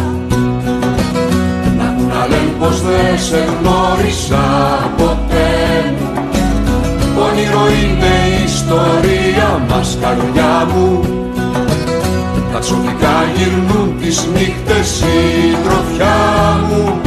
[1.77, 4.45] Να μου να λένε πως δεν σε γνώρισα
[4.97, 6.11] ποτέ μου
[7.29, 11.01] Όνειρο είναι η ιστορία μας καρδιά μου.
[12.53, 16.17] Τα τσοτικά γυρνούν τις νύχτες η τροφιά
[16.69, 17.01] μου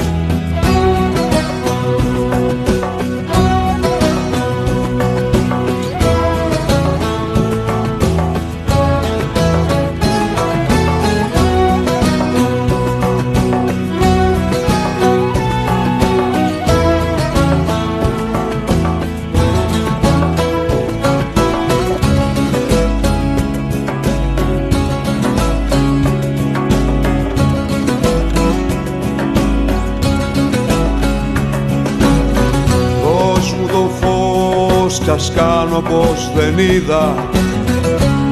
[35.75, 37.15] κάνω πως δεν είδα.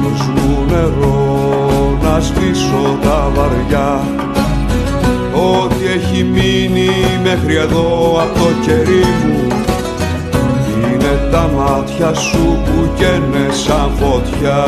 [0.02, 4.00] Δώσ' μου νερό να σβήσω τα βαριά.
[5.32, 6.90] Ό,τι έχει μείνει
[7.22, 9.46] μέχρι εδώ από το κερί μου
[10.92, 14.64] Είναι τα μάτια σου που καίνε σαν φωτιά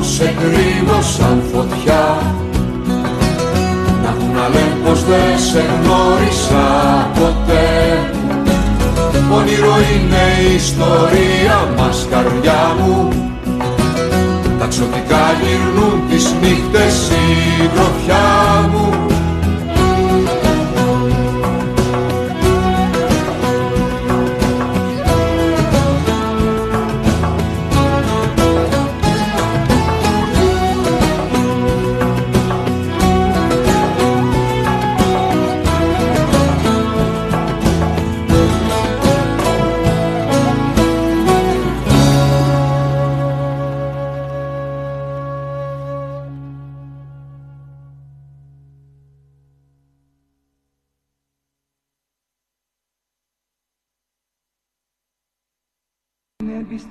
[0.00, 2.18] σε κρύβω σαν φωτιά.
[4.02, 6.66] Να μου να λένε πως δεν σε γνώρισα
[7.14, 8.10] ποτέ.
[9.32, 13.08] Όνειρο είναι η ιστορία μας καρδιά μου.
[14.58, 19.09] Τα ξωτικά γυρνούν τις νύχτες η γροφιά μου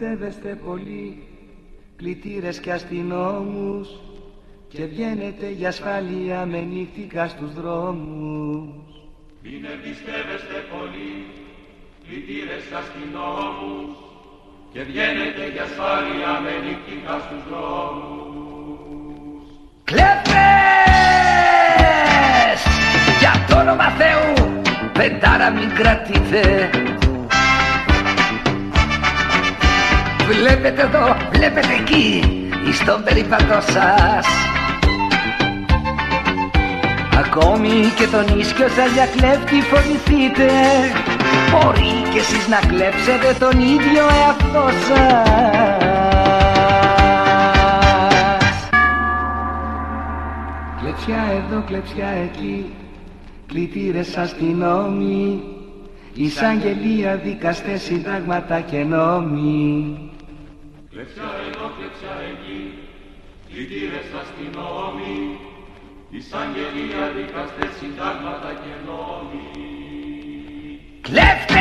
[0.02, 1.24] εμπιστεύεστε πολύ
[1.96, 3.90] κλητήρες και αστυνόμους
[4.70, 8.68] και βγαίνετε για ασφάλεια με νύχτικα στους δρόμους.
[9.44, 11.26] Μην εμπιστεύεστε πολύ
[12.08, 13.96] κλητήρες και αστυνόμους
[14.74, 19.44] και βγαίνετε για ασφάλεια με νύχτικα στους δρόμους.
[19.84, 20.40] Κλέφτες!
[23.20, 24.34] Για το όνομα Θεού
[24.94, 26.70] πεντάρα μην κρατείτε
[30.30, 32.22] Βλέπετε εδώ, βλέπετε εκεί,
[32.74, 34.26] στον περίπατο σας.
[37.20, 40.50] Ακόμη και τον ίσκιο σας για κλέφτη φοβηθείτε.
[41.52, 45.10] Μπορεί και εσείς να κλέψετε τον ίδιο εαυτό σας.
[50.82, 52.66] Κλεψιά εδώ, κλεψιά εκεί,
[53.48, 55.44] κλητήρες αστυνόμοι
[56.14, 59.98] Εισαγγελία, δικαστές, συντάγματα και νόμοι
[61.00, 62.60] Κλεψιά εδώ, κλεψιά εκεί,
[63.50, 65.18] κλητήρες αστυνόμοι,
[66.16, 69.48] εισαγγελία, δικαστές, συντάγματα και νόμοι.
[71.08, 71.60] Κλέφτες!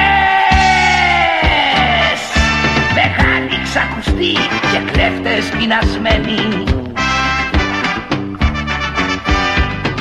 [2.99, 4.33] Μεγάλοι ξακουστοί
[4.71, 6.43] και κλέφτες πεινασμένοι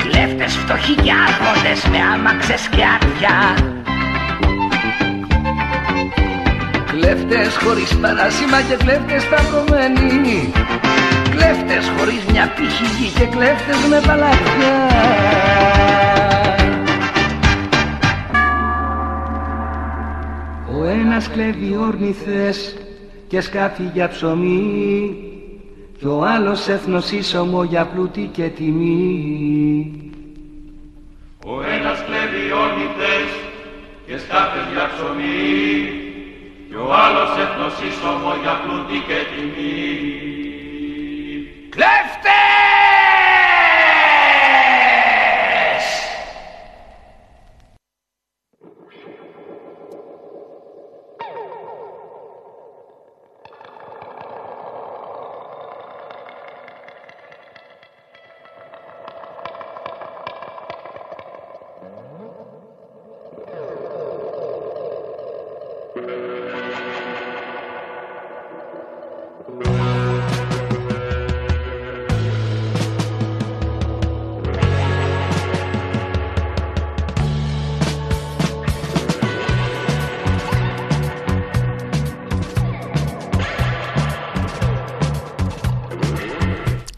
[0.02, 3.36] Κλέφτες φτωχοί και άρχοντες με άμαξες και άδεια
[7.08, 10.52] Κλέφτες χωρίς παράσημα και κλέφτες σταυρωμένοι.
[11.30, 14.74] Κλέφτες χωρίς μια πύχη και κλέφτες με παλάτια
[20.78, 22.76] Ο ένας κλέβει όρνηθες
[23.28, 25.16] και σκάφη για ψωμί
[25.98, 29.92] κι ο άλλος έθνος ίσωμο για πλούτη και τιμή.
[31.46, 33.30] Ο ένας κλέβει όρνηθες
[34.06, 36.02] και σκάφες για ψωμί.
[36.02, 36.07] κι
[36.84, 39.78] ο άλλος έθνος ίσωμο για πλούτη και τιμή.
[41.74, 42.37] Κλέφτες!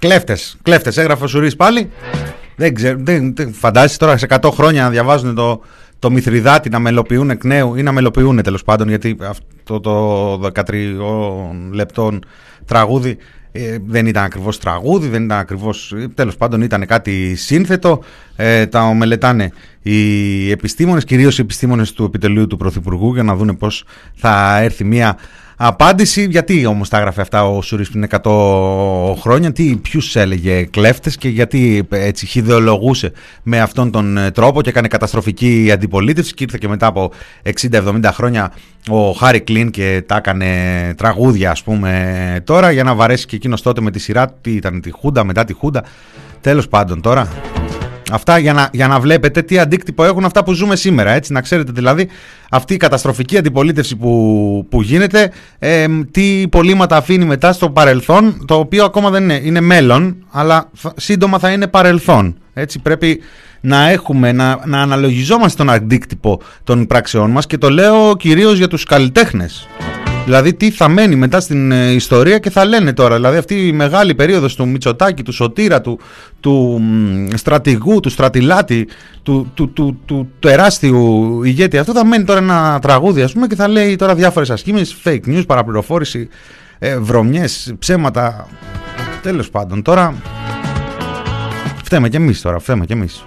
[0.01, 0.57] Κλέφτες.
[0.63, 0.97] Κλέφτες.
[0.97, 1.91] Έγραφε ο Σουρή πάλι.
[2.57, 2.99] Δεν ξέρω.
[3.01, 5.61] Δεν, δεν, φαντάζεσαι τώρα σε 100 χρόνια να διαβάζουν το,
[5.99, 10.73] το Μηθριδάτη να μελοποιούν εκ νέου ή να μελοποιούν τέλος πάντων γιατί αυτό το 13
[11.73, 12.25] λεπτών
[12.65, 13.19] τραγούδι
[13.53, 18.03] ε, δεν ήταν ακριβώς τραγούδι, δεν ήταν ακριβώς, τέλος πάντων ήταν κάτι σύνθετο,
[18.37, 23.55] ε, τα μελετάνε οι επιστήμονες, κυρίως οι επιστήμονες του επιτελείου του Πρωθυπουργού για να δούνε
[23.55, 23.85] πώς
[24.15, 25.17] θα έρθει μια
[25.63, 26.27] απάντηση.
[26.31, 31.29] Γιατί όμως τα έγραφε αυτά ο Σούρης πριν 100 χρόνια, τι, ποιους έλεγε κλέφτες και
[31.29, 36.69] γιατί έτσι χιδεολογούσε με αυτόν τον ε, τρόπο και έκανε καταστροφική αντιπολίτευση και ήρθε και
[36.69, 37.13] μετά από
[37.71, 38.53] 60-70 χρόνια
[38.89, 40.47] ο Χάρη Κλίν και τα έκανε
[40.97, 44.51] τραγούδια ας πούμε τώρα για να βαρέσει και εκείνος τότε με τη σειρά του, τι
[44.51, 45.85] ήταν τη Χούντα, μετά τη Χούντα.
[46.41, 47.29] Τέλος πάντων τώρα
[48.11, 51.11] Αυτά για να, για να βλέπετε τι αντίκτυπο έχουν αυτά που ζούμε σήμερα.
[51.11, 52.09] Έτσι, να ξέρετε δηλαδή
[52.51, 58.55] αυτή η καταστροφική αντιπολίτευση που, που γίνεται, ε, τι υπολείμματα αφήνει μετά στο παρελθόν, το
[58.55, 62.37] οποίο ακόμα δεν είναι, είναι μέλλον, αλλά σύντομα θα είναι παρελθόν.
[62.55, 63.21] Έτσι πρέπει
[63.61, 68.69] να έχουμε, να, να αναλογιζόμαστε τον αντίκτυπο των πράξεών μας και το λέω κυρίως για
[68.69, 69.69] τους καλλιτέχνες.
[70.31, 73.15] Δηλαδή τι θα μένει μετά στην ε, ιστορία και θα λένε τώρα.
[73.15, 75.99] Δηλαδή αυτή η μεγάλη περίοδος του Μητσοτάκη, του Σωτήρα, του,
[76.41, 76.81] του
[77.35, 78.89] στρατηγού, του στρατιλάτη,
[79.23, 81.79] του, του, του, του, τεράστιου ηγέτη.
[81.79, 85.27] Αυτό θα μένει τώρα ένα τραγούδι ας πούμε και θα λέει τώρα διάφορες ασκήμες, fake
[85.27, 86.29] news, παραπληροφόρηση,
[86.79, 88.47] ε, βρωμιές, ψέματα.
[89.23, 90.15] Τέλος πάντων τώρα
[91.85, 93.25] φταίμε κι εμείς τώρα, φταίμε κι εμείς.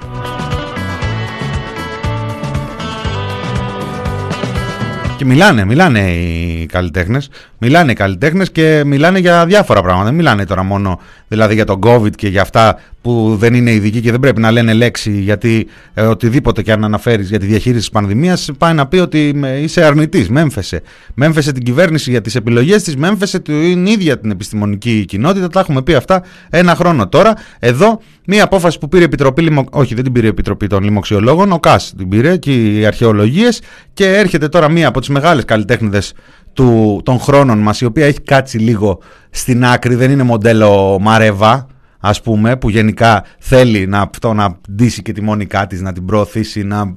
[5.24, 7.30] Και μιλάνε, μιλάνε οι καλλιτέχνες.
[7.58, 10.06] Μιλάνε οι καλλιτέχνες και μιλάνε για διάφορα πράγματα.
[10.06, 11.00] Δεν μιλάνε τώρα μόνο
[11.34, 14.52] δηλαδή για τον COVID και για αυτά που δεν είναι ειδικοί και δεν πρέπει να
[14.52, 18.88] λένε λέξη γιατί ε, οτιδήποτε και αν αναφέρεις για τη διαχείριση της πανδημίας πάει να
[18.88, 20.30] πει ότι είσαι αρνητής.
[20.30, 20.82] Μέμφεσε.
[21.14, 25.48] Μέμφεσε την κυβέρνηση για τις επιλογές της, μέμφεσε την ίδια την επιστημονική κοινότητα.
[25.48, 27.34] Τα έχουμε πει αυτά ένα χρόνο τώρα.
[27.60, 31.52] Εδώ μία απόφαση που πήρε η Επιτροπή, όχι δεν την πήρε η Επιτροπή των Λοιμοξιολόγων,
[31.52, 33.62] ο ΚΑΣ την πήρε και οι αρχαιολογίες
[33.94, 36.14] και έρχεται τώρα μία από τις μεγάλες καλλιτέχνηδες
[36.54, 41.68] του, των χρόνων μας η οποία έχει κάτσει λίγο στην άκρη δεν είναι μοντέλο Μαρέβα
[42.00, 46.06] ας πούμε που γενικά θέλει να, αυτό, να ντύσει και τη μόνικά της να την
[46.06, 46.94] προωθήσει να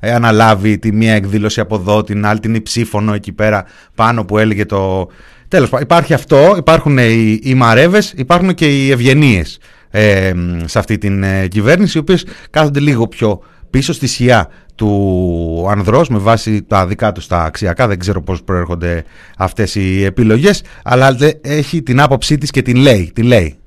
[0.00, 4.38] ε, αναλάβει τη μία εκδήλωση από εδώ την άλλη την υψήφωνο εκεί πέρα πάνω που
[4.38, 5.08] έλεγε το
[5.48, 9.58] τέλος πάντων υπάρχει αυτό υπάρχουν οι, οι Μαρέβες υπάρχουν και οι ευγενίες
[9.90, 10.32] ε,
[10.64, 14.48] σε αυτή την ε, κυβέρνηση οι οποίες κάθονται λίγο πιο πίσω στη σιά
[14.80, 17.86] του ανδρός με βάση τα δικά τους τα αξιακά.
[17.86, 19.04] Δεν ξέρω πώς προέρχονται
[19.36, 23.59] αυτές οι επιλογές αλλά έχει την άποψή της και την λέει, την λέει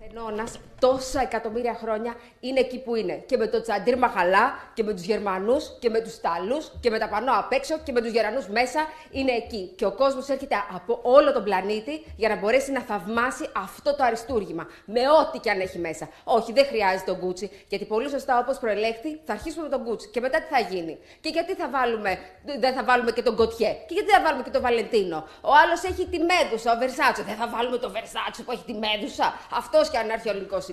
[0.86, 3.24] τόσα εκατομμύρια χρόνια είναι εκεί που είναι.
[3.26, 6.98] Και με το Τσαντήρ Μαχαλά και με τους Γερμανούς και με τους Ιταλούς και με
[7.00, 9.74] τα πανό απ' έξω και με τους Γερανούς μέσα είναι εκεί.
[9.76, 14.04] Και ο κόσμος έρχεται από όλο τον πλανήτη για να μπορέσει να θαυμάσει αυτό το
[14.04, 14.68] αριστούργημα.
[14.86, 16.10] Με ό,τι και αν έχει μέσα.
[16.24, 17.52] Όχι, δεν χρειάζεται τον Γκούτσι.
[17.68, 20.10] Γιατί πολύ σωστά όπως προελέχθη θα αρχίσουμε με τον Γκούτσι.
[20.14, 20.98] Και μετά τι θα γίνει.
[21.22, 22.18] Και γιατί θα βάλουμε,
[22.60, 23.72] δεν θα βάλουμε και τον Κοτιέ.
[23.88, 25.28] Και γιατί θα βάλουμε και τον Βαλεντίνο.
[25.42, 27.24] Ο άλλος έχει τη Μέδουσα, ο Βερσάτσο.
[27.24, 29.28] Δεν θα βάλουμε τον Βερσάτσο που έχει τη Μέδουσα.
[29.52, 30.30] Αυτός και αν έρθει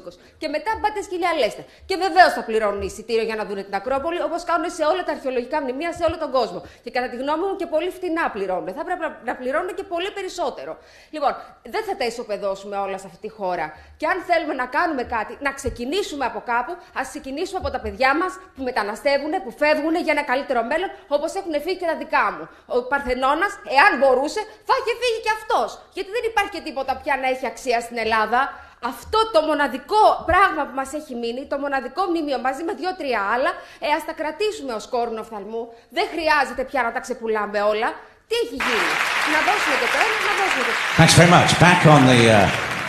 [0.09, 1.63] ο ελληνικό και μετά πάτε σκυλιά λέστε.
[1.89, 5.13] Και βεβαίως θα πληρώνουν εισιτήριο για να δουν την Ακρόπολη, όπως κάνουν σε όλα τα
[5.13, 6.63] αρχαιολογικά μνημεία σε όλο τον κόσμο.
[6.85, 8.69] Και κατά τη γνώμη μου και πολύ φτηνά πληρώνουν.
[8.79, 10.73] Θα πρέπει να πληρώνουν και πολύ περισσότερο.
[11.11, 11.33] Λοιπόν,
[11.75, 13.67] δεν θα τα ισοπεδώσουμε όλα σε αυτή τη χώρα.
[14.01, 18.11] Και αν θέλουμε να κάνουμε κάτι, να ξεκινήσουμε από κάπου, ας ξεκινήσουμε από τα παιδιά
[18.21, 22.25] μας που μεταναστεύουν, που φεύγουν για ένα καλύτερο μέλλον, όπως έχουν φύγει και τα δικά
[22.35, 22.45] μου.
[22.67, 25.69] Ο Παρθενώνας, εάν μπορούσε, θα είχε φύγει και αυτός.
[25.97, 28.41] Γιατί δεν υπάρχει και τίποτα πια να έχει αξία στην Ελλάδα
[28.81, 33.51] αυτό το μοναδικό πράγμα που μας έχει μείνει, το μοναδικό μνημείο μαζί με δύο-τρία άλλα,
[33.85, 35.63] ε, ας τα κρατήσουμε ως κόρνο οφθαλμού.
[35.97, 37.89] Δεν χρειάζεται πια να τα ξεπουλάμε όλα.
[38.29, 38.91] Τι έχει γίνει;
[39.35, 41.51] Να δώσουμε και το ένα, να δώσουμε και το Thanks very much.
[41.65, 42.21] Back on the...
[42.39, 42.80] Uh...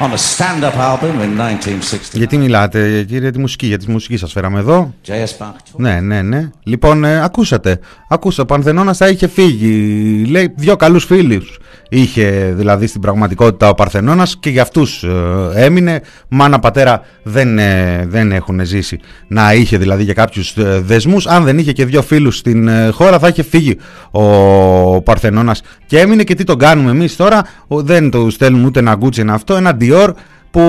[0.00, 2.12] On a stand-up album in 1960.
[2.12, 4.94] Γιατί μιλάτε, κύριε, τη μουσική, για τη μουσική σας φέραμε εδώ.
[5.06, 5.46] JS
[5.76, 6.50] ναι, ναι, ναι.
[6.62, 7.80] Λοιπόν, ε, ακούσατε.
[8.08, 10.24] Ακούσατε, ο Πανθενώνας θα είχε φύγει.
[10.24, 16.00] Λέει, δυο καλούς φίλους είχε δηλαδή στην πραγματικότητα ο Παρθενώνας και για αυτούς ε, έμεινε.
[16.28, 21.26] Μάνα πατέρα δεν, ε, δεν έχουν ζήσει να είχε δηλαδή για κάποιους ε, δεσμούς.
[21.26, 23.76] Αν δεν είχε και δύο φίλους στην χώρα θα είχε φύγει
[24.10, 27.42] ο Παρθενώνας και έμεινε και τι τον κάνουμε εμείς τώρα.
[27.68, 30.12] Δεν του στέλνουμε ούτε ένα γκούτσι ένα αυτό, ένα Dior
[30.50, 30.60] που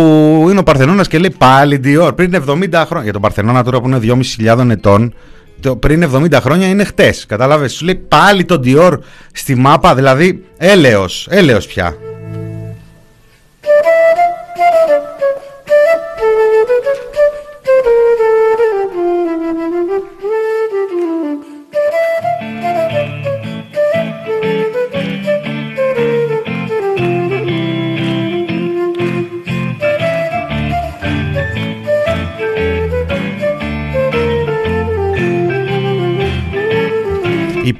[0.49, 3.03] είναι ο Παρθενώνας και λέει πάλι Dior πριν 70 χρόνια.
[3.03, 3.99] Για τον Παρθενώνα τώρα που είναι
[4.39, 5.13] 2.500 ετών
[5.59, 7.25] το πριν 70 χρόνια είναι χτες.
[7.25, 8.97] Κατάλαβες, σου λέει πάλι τον Dior
[9.31, 11.97] στη μάπα, δηλαδή έλεος, έλεος πια.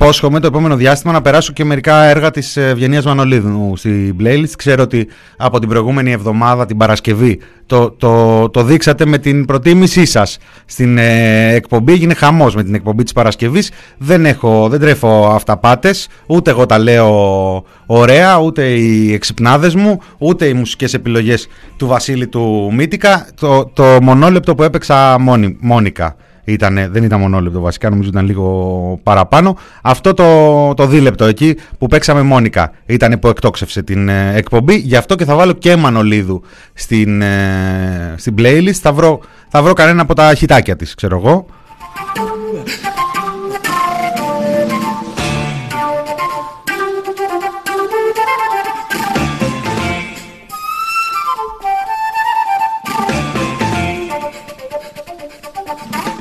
[0.02, 4.52] Υπόσχομαι το επόμενο διάστημα να περάσω και μερικά έργα της Ευγενίας Μανολίδου στην playlist.
[4.58, 10.06] Ξέρω ότι από την προηγούμενη εβδομάδα, την Παρασκευή, το, το, το δείξατε με την προτίμησή
[10.06, 11.94] σας στην ε, εκπομπή.
[11.94, 13.72] Έγινε χαμός με την εκπομπή της Παρασκευής.
[13.98, 20.46] Δεν, έχω, δεν τρέφω αυταπάτες, ούτε εγώ τα λέω ωραία, ούτε οι εξυπνάδες μου, ούτε
[20.46, 21.48] οι μουσικές επιλογές
[21.78, 23.28] του Βασίλη του Μύτικα.
[23.40, 26.16] Το, το μονόλεπτο που έπαιξα μόνη, Μόνικα
[26.52, 29.58] Ήτανε, δεν ήταν μονόλεπτο βασικά, νομίζω ήταν λίγο παραπάνω.
[29.82, 34.76] Αυτό το, το δίλεπτο εκεί που παίξαμε Μόνικα ήταν που εκτόξευσε την ε, εκπομπή.
[34.76, 36.42] Γι' αυτό και θα βάλω και Μανολίδου
[36.74, 38.72] στην, ε, στην playlist.
[38.82, 39.20] Θα βρω,
[39.50, 41.46] θα βρω κανένα από τα χιτάκια της, ξέρω εγώ.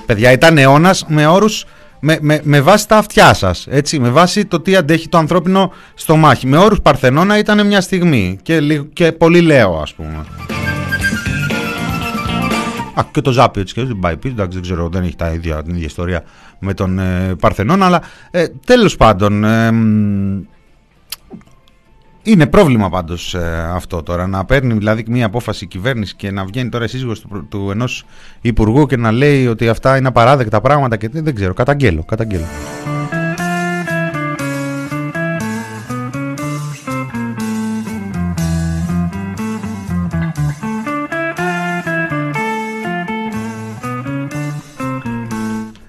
[0.09, 1.65] Παιδιά, ήταν αιώνας με όρους.
[2.01, 3.67] Με, με, με βάση τα αυτιά σας.
[3.71, 6.47] Έτσι, με βάση το τι αντέχει το ανθρώπινο στομάχι.
[6.47, 8.39] Με όρους Παρθενώνα ήταν μια στιγμή.
[8.43, 10.25] Και, και πολύ λέω, ας πούμε.
[12.95, 14.35] Α, και το Ζάπιο έτσι και δεν πάει πίσω.
[14.35, 16.23] Εντάξει, δεν ξέρω, δεν έχει τα ίδια, την ίδια ιστορία
[16.59, 17.87] με τον ε, Παρθενώνα.
[17.87, 19.45] Αλλά ε, τέλος πάντων.
[19.45, 19.71] Ε,
[22.29, 24.27] είναι πρόβλημα πάντως ε, αυτό τώρα.
[24.27, 27.69] Να παίρνει δηλαδή μια απόφαση η κυβέρνηση και να βγαίνει τώρα η σύζυγος του, του
[27.71, 28.05] ενός
[28.41, 31.55] υπουργού και να λέει ότι αυτά είναι απαράδεκτα πράγματα και δεν ξέρω.
[31.55, 32.05] Καταγγέλω.
[32.05, 32.45] καταγγέλω.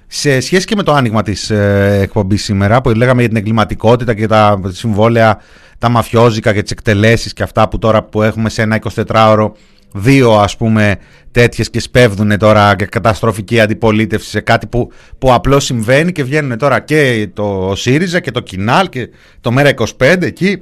[0.08, 4.14] Σε σχέση και με το άνοιγμα της ε, εκπομπής σήμερα που λέγαμε για την εγκληματικότητα
[4.14, 5.40] και τα συμβόλαια
[5.80, 9.52] τα μαφιόζικα και τις εκτελέσεις και αυτά που τώρα που έχουμε σε ένα 24ωρο
[9.94, 10.98] δύο ας πούμε
[11.32, 16.58] τέτοιες και σπέβδουν τώρα και καταστροφική αντιπολίτευση σε κάτι που, που απλώς συμβαίνει και βγαίνουν
[16.58, 19.10] τώρα και το ΣΥΡΙΖΑ και το ΚΙΝΑΛ και
[19.42, 20.62] το ΜΕΡΑ25 εκεί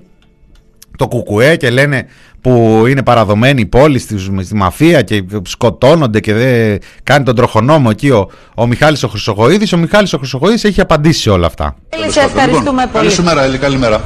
[0.98, 2.06] το Κουκουέ και λένε
[2.42, 7.88] που είναι παραδομένη η πόλη στη, στη μαφία και σκοτώνονται και δεν κάνει τον τροχονόμο
[7.92, 9.74] εκεί ο, ο Μιχάλης ο Χρυσογοίδης.
[9.74, 11.76] Ο Μιχάλης ο Χρυσογοίδης έχει απαντήσει σε όλα αυτά.
[12.10, 13.10] Σε ευχαριστούμε λοιπόν, πολύ.
[13.10, 14.02] Καλημέρα, Έλλη, καλημέρα.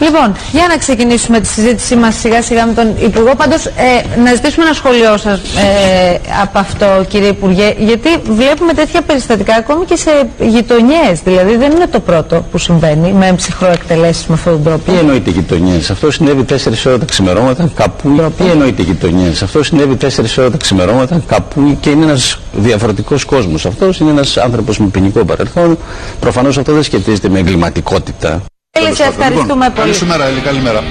[0.00, 3.34] Λοιπόν, για να ξεκινήσουμε τη συζήτησή μας σιγά σιγά με τον Υπουργό.
[3.36, 9.02] Πάντως, ε, να ζητήσουμε ένα σχολείο σας ε, από αυτό, κύριε Υπουργέ, γιατί βλέπουμε τέτοια
[9.02, 11.20] περιστατικά ακόμη και σε γειτονιές.
[11.24, 14.90] Δηλαδή, δεν είναι το πρώτο που συμβαίνει με ψυχρό-εκτελέσεις με αυτόν τον τρόπο.
[14.92, 16.54] Τι εννοείται γειτονιές; Αυτό συνέβη 4
[16.86, 18.32] ώρα τα ξημερώματα καπού.
[18.36, 23.66] Τι εννοείται γειτονιές; Αυτό συνέβη 4 ώρα τα ξημερώματα καπού και είναι ένας διαφορετικός κόσμος.
[23.66, 25.78] Αυτός είναι ένας άνθρωπος με ποινικό παρελθόν.
[26.20, 28.42] Προφανώς αυτό δεν σχετίζεται με εγκληματικότητα.
[28.70, 29.92] Έλλη, σε ευχαριστούμε λοιπόν, πολύ.
[29.92, 30.82] Καλημέρα, Έλλη, καλημέρα.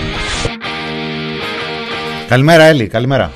[2.28, 3.32] Καλημέρα, Έλλη, καλημέρα.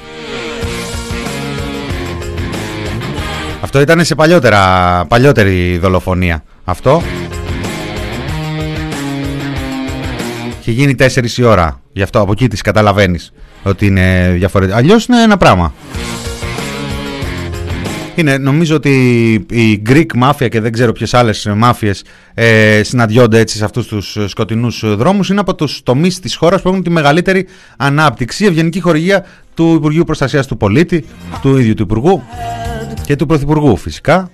[3.62, 4.60] Αυτό ήταν σε παλιότερα,
[5.08, 6.44] παλιότερη δολοφονία.
[6.64, 7.02] Αυτό.
[10.60, 11.83] Είχε γίνει 4 η ώρα.
[11.94, 13.32] Γι' αυτό από εκεί τη καταλαβαίνεις
[13.64, 14.78] ότι είναι διαφορετικό.
[14.78, 15.74] Αλλιώς είναι ένα πράγμα.
[18.16, 23.58] Είναι, νομίζω ότι η Greek Mafia και δεν ξέρω ποιες άλλες μάφιες ε, συναντιόνται έτσι
[23.58, 25.30] σε αυτούς τους σκοτεινούς δρόμους.
[25.30, 28.44] Είναι από τους τομείς της χώρας που έχουν τη μεγαλύτερη ανάπτυξη.
[28.44, 31.06] Η ευγενική χορηγία του Υπουργείου Προστασίας του Πολίτη,
[31.42, 32.24] του ίδιου του Υπουργού
[33.06, 34.32] και του Πρωθυπουργού φυσικά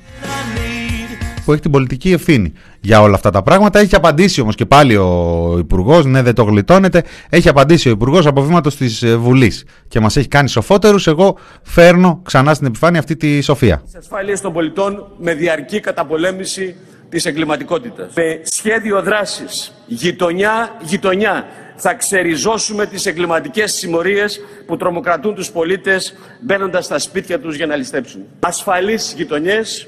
[1.50, 3.80] που έχει την πολιτική ευθύνη για όλα αυτά τα πράγματα.
[3.80, 7.04] Έχει απαντήσει όμως και πάλι ο Υπουργός, ναι, δεν το γλιτώνεται.
[7.30, 11.08] Έχει απαντήσει ο Υπουργός από βήματος της ε, Βουλής και μας έχει κάνει σοφότερους.
[11.08, 13.84] Εγώ φέρνω ξανά στην επιφάνεια αυτή τη σοφία.
[13.92, 16.76] Τη ασφάλεια των πολιτών με διαρκή καταπολέμηση
[17.10, 18.14] της εγκληματικότητας.
[18.16, 21.46] Με σχέδιο δράσης γειτονιά-γειτονιά
[21.76, 27.76] θα ξεριζώσουμε τις εγκληματικές συμμορίες που τρομοκρατούν τους πολίτες μπαίνοντας στα σπίτια τους για να
[27.76, 28.22] ληστέψουν.
[28.40, 29.88] Ασφαλείς γειτονιές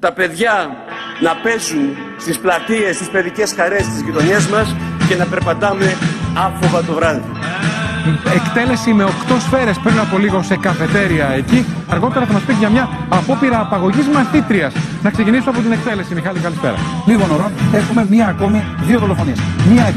[0.00, 0.54] τα παιδιά
[1.20, 1.86] να παίζουν
[2.18, 4.76] στις πλατείες, στις παιδικές χαρές της γειτονιές μας
[5.08, 5.96] και να περπατάμε
[6.46, 7.22] άφοβα το βράδυ.
[8.34, 9.08] Εκτέλεση με 8
[9.40, 11.66] σφαίρες πριν από λίγο σε καφετέρια εκεί.
[11.88, 14.72] Αργότερα θα μας πει για μια απόπειρα απαγωγής μαθήτριας.
[15.02, 16.14] Να ξεκινήσουμε από την εκτέλεση.
[16.14, 16.74] Μιχάλη, καλησπέρα.
[17.06, 19.38] Λίγο νωρό έχουμε μία ακόμη, δύο δολοφονίες.
[19.70, 19.92] Μία ε,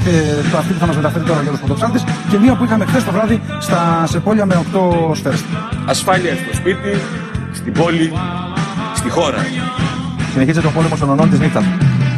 [0.51, 3.03] το αυτή που θα μας μεταφέρει τώρα για τους Ποντοξάντες και μία που είχαμε χθες
[3.03, 5.43] το βράδυ στα Σεπόλια με 8 σφαίρες.
[5.85, 6.91] Ασφάλεια στο σπίτι,
[7.53, 8.13] στην πόλη,
[8.95, 9.41] στη χώρα.
[10.33, 11.61] Συνεχίζεται ο πόλεμο των ονών της νύχτα.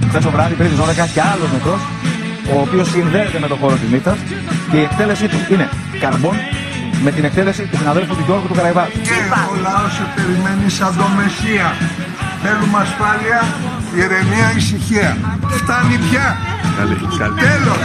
[0.09, 1.81] Χθες το βράδυ πριν τις 12 και άλλος νεκρός,
[2.53, 4.13] ο οποίος συνδέεται με το χώρο της νύχτα
[4.71, 5.67] και η εκτέλεσή του είναι
[6.03, 6.35] καρμπών
[7.05, 8.85] με την εκτέλεση του συναδέλφου του Γιώργου του Καραϊβά.
[9.51, 11.67] Ο λαός σε περιμένει σαν το Μεσσία.
[12.43, 13.39] Θέλουμε ασφάλεια,
[13.99, 15.09] ηρεμία, ησυχία.
[15.59, 16.27] Φτάνει πια.
[17.45, 17.77] Τέλος.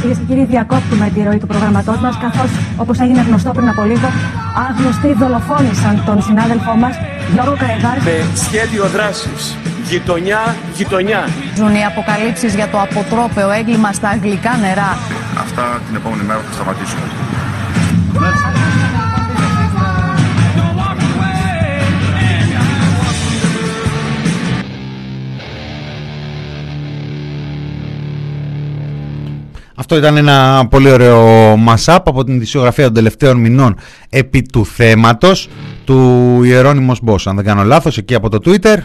[0.00, 3.82] Κυρίες και κύριοι, διακόπτουμε τη ροή του προγραμματός μας, καθώς όπως έγινε γνωστό πριν από
[3.82, 4.08] λίγο,
[4.68, 6.94] άγνωστοι δολοφόνησαν τον συνάδελφό μας,
[7.32, 8.00] Γιώργο Καραϊβάρη.
[8.04, 9.56] Με σχέδιο δράσης
[9.90, 11.28] γειτονιά, γειτονιά.
[11.56, 14.98] Ζουν οι αποκαλύψεις για το αποτρόπαιο έγκλημα στα αγγλικά νερά.
[15.40, 17.02] Αυτά την επόμενη μέρα θα σταματήσουμε.
[29.74, 33.76] Αυτό ήταν ένα πολύ ωραίο μασάπ από την ειδησιογραφία των τελευταίων μηνών
[34.08, 35.48] επί του θέματος
[35.84, 37.26] του Ιερώνυμος Μπός.
[37.26, 38.76] Αν δεν κάνω λάθος, εκεί από το Twitter.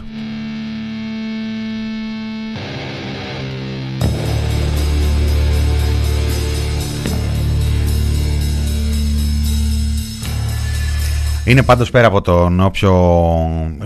[11.48, 12.94] Είναι πάντως πέρα από τον όποιο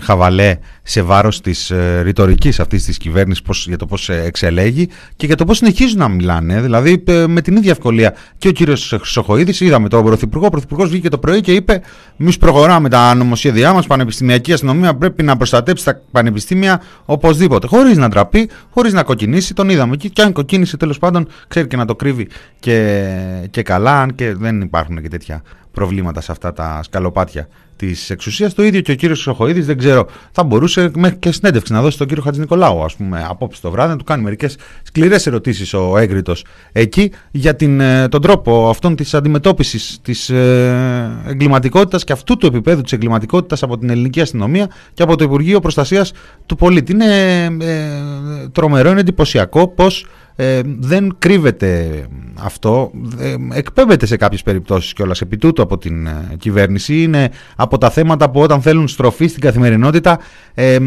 [0.00, 4.88] χαβαλέ σε βάρος της ε, ρητορικής αυτής της κυβέρνησης πώς, για το πώς ε, εξελέγει
[5.16, 6.60] και για το πώς συνεχίζουν να μιλάνε.
[6.60, 10.46] Δηλαδή ε, με την ίδια ευκολία και ο κύριος Χρυσοχοίδης είδαμε τον Πρωθυπουργό.
[10.46, 11.80] Ο Πρωθυπουργός βγήκε το πρωί και είπε
[12.20, 17.66] εμείς προχωράμε τα νομοσχέδιά μας, πανεπιστημιακή αστυνομία πρέπει να προστατέψει τα πανεπιστήμια οπωσδήποτε.
[17.66, 21.66] Χωρίς να ντραπεί, χωρίς να κοκκινήσει, τον είδαμε εκεί και αν κοκκίνησε τέλος πάντων ξέρει
[21.66, 23.06] και να το κρύβει και,
[23.50, 25.42] και καλά αν και δεν υπάρχουν και τέτοια
[25.72, 27.48] προβλήματα σε αυτά τα σκαλοπάτια
[27.80, 28.54] της εξουσίας.
[28.54, 31.94] Το ίδιο και ο κύριος Σοχοίδης, δεν ξέρω, θα μπορούσε μέχρι και συνέντευξη να δώσει
[31.94, 35.74] στον κύριο Χατζη Νικολάου, ας πούμε, απόψε το βράδυ, να του κάνει μερικές σκληρές ερωτήσεις
[35.74, 42.12] ο έγκριτος εκεί για την, ε, τον τρόπο αυτών της αντιμετώπισης της ε, εγκληματικότητας και
[42.12, 46.12] αυτού του επίπεδου της εγκληματικότητας από την ελληνική αστυνομία και από το Υπουργείο Προστασίας
[46.46, 46.92] του Πολίτη.
[46.92, 50.06] Είναι ε, τρομερό, είναι εντυπωσιακό πώς
[50.42, 52.04] ε, δεν κρύβεται
[52.40, 57.02] αυτό, ε, εκπέμπεται σε κάποιες περιπτώσεις κιόλας επί τούτου από την ε, κυβέρνηση.
[57.02, 57.30] Είναι
[57.70, 60.18] από τα θέματα που όταν θέλουν στροφή στην καθημερινότητα
[60.54, 60.78] ε,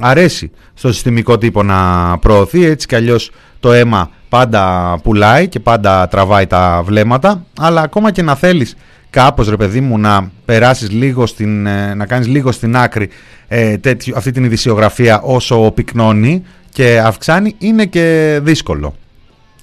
[0.00, 2.64] αρέσει στο συστημικό τύπο να προωθεί.
[2.64, 8.22] Έτσι κι αλλιώς το αίμα πάντα πουλάει και πάντα τραβάει τα βλέμματα, αλλά ακόμα και
[8.22, 8.76] να θέλεις
[9.10, 11.62] κάπως ρε παιδί μου να περάσεις λίγο στην,
[11.96, 13.08] να κάνεις λίγο στην άκρη
[13.48, 13.76] ε,
[14.14, 16.42] αυτή την ειδησιογραφία όσο πυκνώνει
[16.72, 18.94] και αυξάνει είναι και δύσκολο.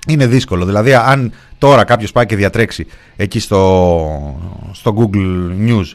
[0.08, 0.66] Είναι δύσκολο.
[0.66, 4.39] Δηλαδή, αν τώρα κάποιος πάει και διατρέξει εκεί στο,
[4.72, 5.86] στο Google News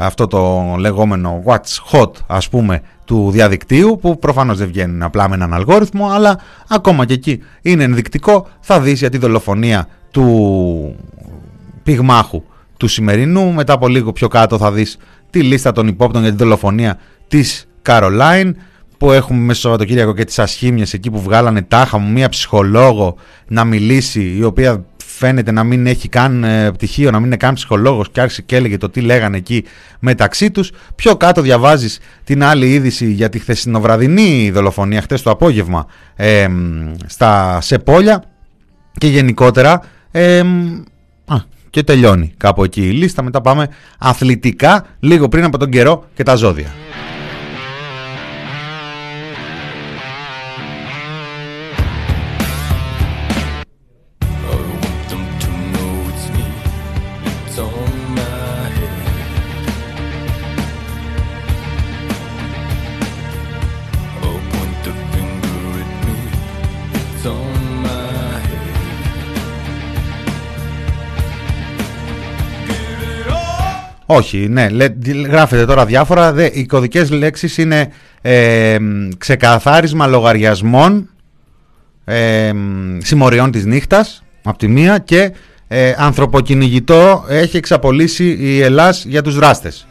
[0.00, 5.34] αυτό το λεγόμενο What's Hot ας πούμε του διαδικτύου που προφανώς δεν βγαίνει απλά με
[5.34, 6.38] έναν αλγόριθμο αλλά
[6.68, 10.96] ακόμα και εκεί είναι ενδεικτικό θα δεις για τη δολοφονία του
[11.82, 12.42] πυγμάχου
[12.76, 13.52] του σημερινού.
[13.52, 14.98] Μετά από λίγο πιο κάτω θα δεις
[15.30, 18.56] τη λίστα των υπόπτων για τη δολοφονία της Καρολάιν
[18.98, 23.16] που έχουμε μέσα στο Σαββατοκύριακο και τις ασχήμιες εκεί που βγάλανε τάχα μου μία ψυχολόγο
[23.48, 24.84] να μιλήσει η οποία
[25.18, 28.56] φαίνεται να μην έχει καν ε, πτυχίο, να μην είναι καν ψυχολόγος και άρχισε και
[28.56, 29.64] έλεγε το τι λέγανε εκεί
[29.98, 30.70] μεταξύ τους.
[30.94, 36.48] Πιο κάτω διαβάζεις την άλλη είδηση για τη χθεσινοβραδινή δολοφονία χτες το απόγευμα ε,
[37.06, 38.24] στα Σεπόλια
[38.98, 40.38] και γενικότερα ε,
[41.26, 41.36] α,
[41.70, 43.22] και τελειώνει κάπου εκεί η λίστα.
[43.22, 46.68] Μετά πάμε αθλητικά λίγο πριν από τον καιρό και τα ζώδια.
[74.10, 74.66] Όχι, ναι,
[75.28, 76.32] γράφετε τώρα διάφορα.
[76.32, 77.92] Δε, οι κωδικές λέξεις είναι
[78.22, 78.76] ε,
[79.18, 81.08] ξεκαθάρισμα λογαριασμών
[82.04, 82.52] ε,
[82.98, 85.32] συμμοριών της νύχτας από τη μία και
[85.68, 89.86] ε, ανθρωποκυνηγητό έχει εξαπολύσει η Ελλάς για τους δράστες.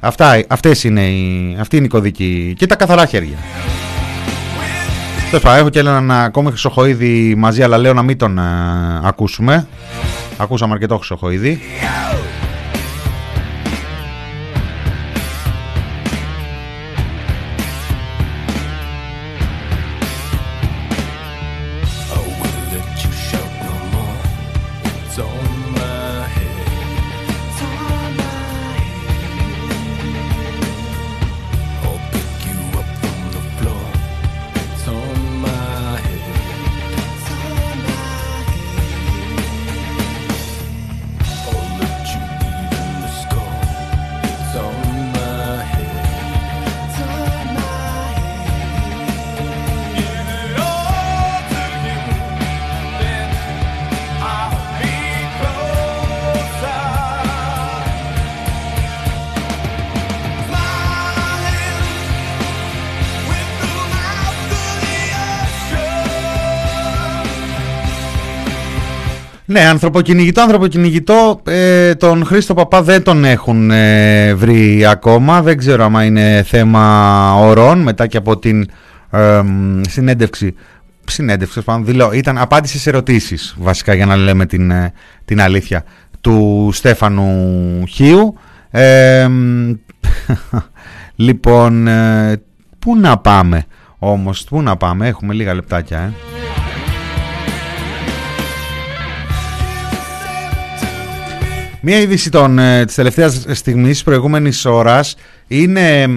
[0.00, 3.36] Αυτά, αυτές είναι οι, αυτή είναι η κωδική και τα καθαρά χέρια.
[5.30, 8.42] Τέλος έχω και έναν ακόμη χρυσοχοίδη μαζί, αλλά λέω να μην τον ε,
[9.02, 9.66] ακούσουμε.
[10.36, 11.60] Ακούσαμε αρκετό χρυσοχοίδη.
[69.56, 71.40] Ναι, ανθρωποκυνηγητό, ανθρωποκυνηγητό.
[71.46, 75.42] Ε, τον Χρήστο Παπά δεν τον έχουν ε, βρει ακόμα.
[75.42, 78.66] Δεν ξέρω άμα είναι θέμα ορών μετά και από την
[79.10, 79.40] ε,
[79.88, 80.54] συνέντευξη
[81.04, 84.92] συνέντευξη, πάνω, δηλώ, ήταν απάντηση σε ερωτήσεις βασικά για να λέμε την, ε,
[85.24, 85.84] την αλήθεια
[86.20, 88.38] του Στέφανου Χίου
[88.70, 89.26] ε,
[91.26, 92.40] λοιπόν ε,
[92.78, 93.64] πού να πάμε
[93.98, 96.12] όμως πού να πάμε έχουμε λίγα λεπτάκια ε.
[101.80, 105.14] Μία είδηση των, ε, της τελευταίας στιγμής προηγούμενης ώρας
[105.46, 106.08] είναι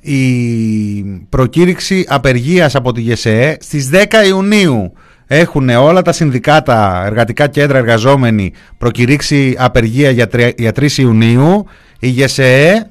[0.00, 4.92] η προκήρυξη απεργίας από τη ΓΕΣΕΕ στις 10 Ιουνίου.
[5.26, 10.10] Έχουν όλα τα συνδικάτα, εργατικά κέντρα εργαζόμενοι προκηρύξει απεργία
[10.56, 11.66] για 3 Ιουνίου.
[11.98, 12.88] Η ΓΕΣΕΕ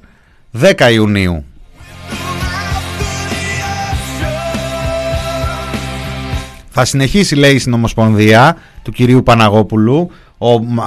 [0.50, 1.44] 10 Ιουνίου.
[6.76, 10.10] Θα συνεχίσει λέει η συνομοσπονδία του κυρίου Παναγόπουλου ο,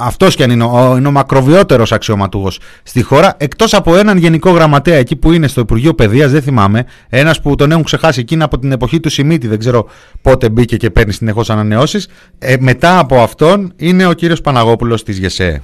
[0.04, 4.50] αυτός και αν είναι ο, είναι ο μακροβιότερος αξιωματούγος στη χώρα εκτός από έναν γενικό
[4.50, 8.44] γραμματέα εκεί που είναι στο Υπουργείο Παιδείας δεν θυμάμαι ένας που τον έχουν ξεχάσει εκείνα
[8.44, 9.86] από την εποχή του Σιμίτη δεν ξέρω
[10.22, 15.18] πότε μπήκε και παίρνει συνεχώς ανανεώσεις ε, μετά από αυτόν είναι ο κύριος Παναγόπουλος της
[15.18, 15.62] ΓΕΣΕ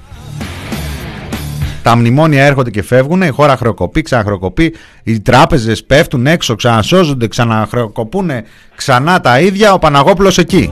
[1.85, 8.31] τα μνημόνια έρχονται και φεύγουν, η χώρα χρεοκοπεί, ξαναχρεοκοπεί, οι τράπεζες πέφτουν έξω, ξανασώζονται, ξαναχρεοκοπούν
[8.75, 10.71] ξανά τα ίδια, ο Παναγόπουλος εκεί.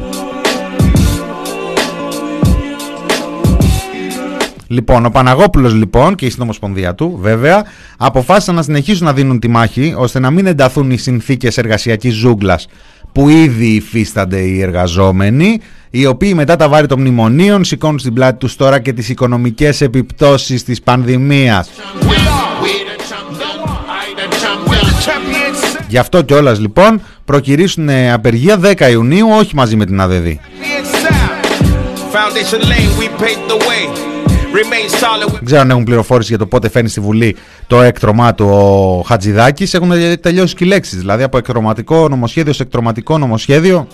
[4.73, 7.63] Λοιπόν, ο Παναγόπουλος λοιπόν και η συνομοσπονδία του, βέβαια,
[7.97, 12.67] αποφάσισαν να συνεχίσουν να δίνουν τη μάχη ώστε να μην ενταθούν οι συνθήκες εργασιακής ζούγκλας
[13.11, 15.59] που ήδη υφίστανται οι εργαζόμενοι,
[15.89, 19.81] οι οποίοι μετά τα βάρη των μνημονίων σηκώνουν στην πλάτη τους τώρα και τις οικονομικές
[19.81, 21.69] επιπτώσεις της πανδημίας.
[25.87, 30.27] Γι' αυτό κιόλας λοιπόν προκυρήσουν απεργία 10 Ιουνίου, όχι μαζί με την ΑΔΔ.
[35.31, 37.35] Δεν ξέρω αν έχουν πληροφόρηση για το πότε φέρνει στη Βουλή
[37.67, 39.73] το έκτρωμά του ο Χατζηδάκης.
[39.73, 39.91] Έχουν
[40.21, 40.99] τελειώσει και οι λέξεις.
[40.99, 43.87] Δηλαδή από εκτροματικό νομοσχέδιο σε εκτροματικό νομοσχέδιο.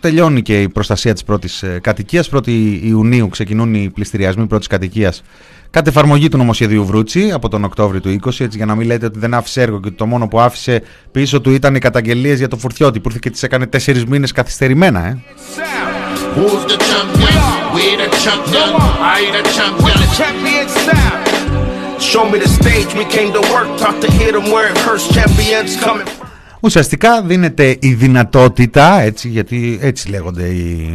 [0.00, 5.22] τελειώνει και η προστασία της πρώτης ε, κατοικίας 1η Ιουνίου ξεκινούν οι πληστηριασμοί πρώτης κατοικίας
[5.70, 9.06] κατ' εφαρμογή του νομοσχεδίου Βρούτσι από τον Οκτώβριο του 20 έτσι για να μην λέτε
[9.06, 12.48] ότι δεν άφησε έργο και το μόνο που άφησε πίσω του ήταν οι καταγγελίες για
[12.48, 15.22] το Φουρτιώτη που ήρθε και τις έκανε τέσσερις μήνες καθυστερημένα ε.
[17.72, 17.96] Who's the champion?
[17.96, 18.70] We the champion.
[19.16, 19.96] I the champion.
[20.04, 22.02] The champion sound.
[22.02, 22.94] Show me the stage.
[22.94, 23.68] We came to work.
[23.78, 25.04] Talk to hit them where it hurts.
[25.14, 26.08] Champions coming.
[26.60, 30.90] Ουσιαστικά δίνεται η δυνατότητα, έτσι, γιατί έτσι λέγονται οι,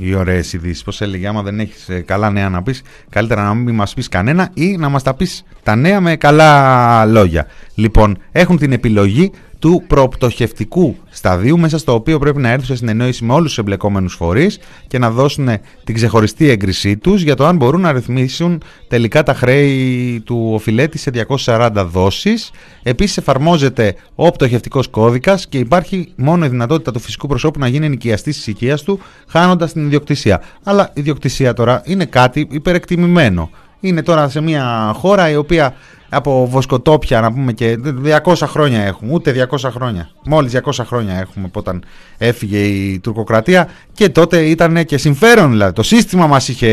[0.00, 3.54] οι ωραίες ειδήσεις, πώς έλεγε, άμα δεν έχεις ε, καλά νέα να πεις, καλύτερα να
[3.54, 7.46] μην μας πεις κανένα ή να μας τα πεις τα νέα με καλά λόγια.
[7.74, 13.24] Λοιπόν, έχουν την επιλογή του προπτωχευτικού σταδίου μέσα στο οποίο πρέπει να έρθουν σε συνεννόηση
[13.24, 15.48] με όλους τους εμπλεκόμενους φορείς και να δώσουν
[15.84, 20.98] την ξεχωριστή έγκρισή τους για το αν μπορούν να ρυθμίσουν τελικά τα χρέη του οφειλέτη
[20.98, 21.10] σε
[21.44, 22.50] 240 δόσεις.
[22.82, 27.86] Επίσης εφαρμόζεται ο πτωχευτικός κώδικας και υπάρχει μόνο η δυνατότητα του φυσικού προσώπου να γίνει
[27.86, 30.42] ενοικιαστής της οικίας του χάνοντας την ιδιοκτησία.
[30.62, 33.50] Αλλά η ιδιοκτησία τώρα είναι κάτι υπερεκτιμημένο.
[33.86, 35.74] Είναι τώρα σε μια χώρα η οποία
[36.08, 37.78] από βοσκοτόπια να πούμε και
[38.24, 40.08] 200 χρόνια έχουμε, ούτε 200 χρόνια.
[40.24, 41.84] Μόλις 200 χρόνια έχουμε από όταν
[42.18, 45.72] έφυγε η τουρκοκρατία και τότε ήταν και συμφέρον δηλαδή.
[45.72, 46.70] Το σύστημα μας είχε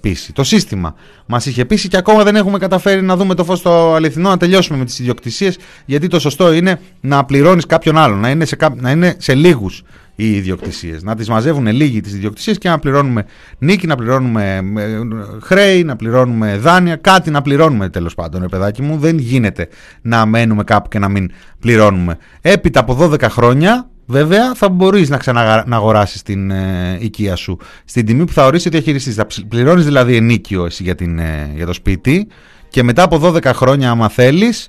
[0.00, 0.32] πείσει.
[0.32, 0.94] Το σύστημα
[1.26, 4.36] μας είχε πείσει και ακόμα δεν έχουμε καταφέρει να δούμε το φως στο αληθινό, να
[4.36, 8.56] τελειώσουμε με τις ιδιοκτησίες γιατί το σωστό είναι να πληρώνεις κάποιον άλλον, να είναι σε,
[8.76, 9.82] να είναι σε λίγους
[10.16, 11.02] οι ιδιοκτησίες.
[11.02, 13.24] Να τις μαζεύουν λίγοι τις ιδιοκτησίες και να πληρώνουμε
[13.58, 15.00] νίκη, να πληρώνουμε ε,
[15.40, 18.98] χρέη, να πληρώνουμε δάνεια, κάτι να πληρώνουμε τέλος πάντων, ρε παιδάκι μου.
[18.98, 19.68] Δεν γίνεται
[20.02, 22.18] να μένουμε κάπου και να μην πληρώνουμε.
[22.40, 28.24] Έπειτα από 12 χρόνια, βέβαια, θα μπορείς να ξαναγοράσεις την ε, οικία σου στην τιμή
[28.24, 29.10] που θα ορίσεις ο διαχειριστή.
[29.10, 32.26] Θα πληρώνεις δηλαδή ενίκιο εσύ για, την, ε, για το σπίτι
[32.68, 34.68] και μετά από 12 χρόνια, άμα θέλεις,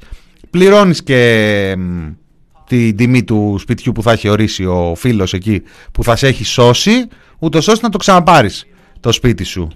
[0.50, 1.76] πληρώνεις και
[2.68, 5.62] την τιμή του σπιτιού που θα έχει ορίσει ο φίλος εκεί
[5.92, 7.08] που θα σε έχει σώσει
[7.40, 8.66] ούτως ώστε να το ξαναπάρεις
[9.00, 9.68] το σπίτι σου.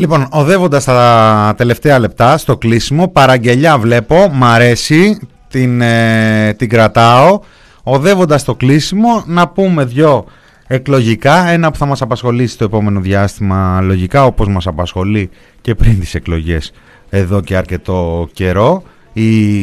[0.00, 7.40] Λοιπόν, οδεύοντας τα τελευταία λεπτά στο κλείσιμο, παραγγελιά βλέπω, μ' αρέσει, την, ε, την κρατάω.
[7.82, 10.24] Οδεύοντας το κλείσιμο, να πούμε δυο
[10.66, 11.48] εκλογικά.
[11.48, 15.30] Ένα που θα μας απασχολήσει το επόμενο διάστημα λογικά, όπως μας απασχολεί
[15.60, 16.72] και πριν τις εκλογές
[17.10, 18.82] εδώ και αρκετό καιρό.
[19.12, 19.62] Οι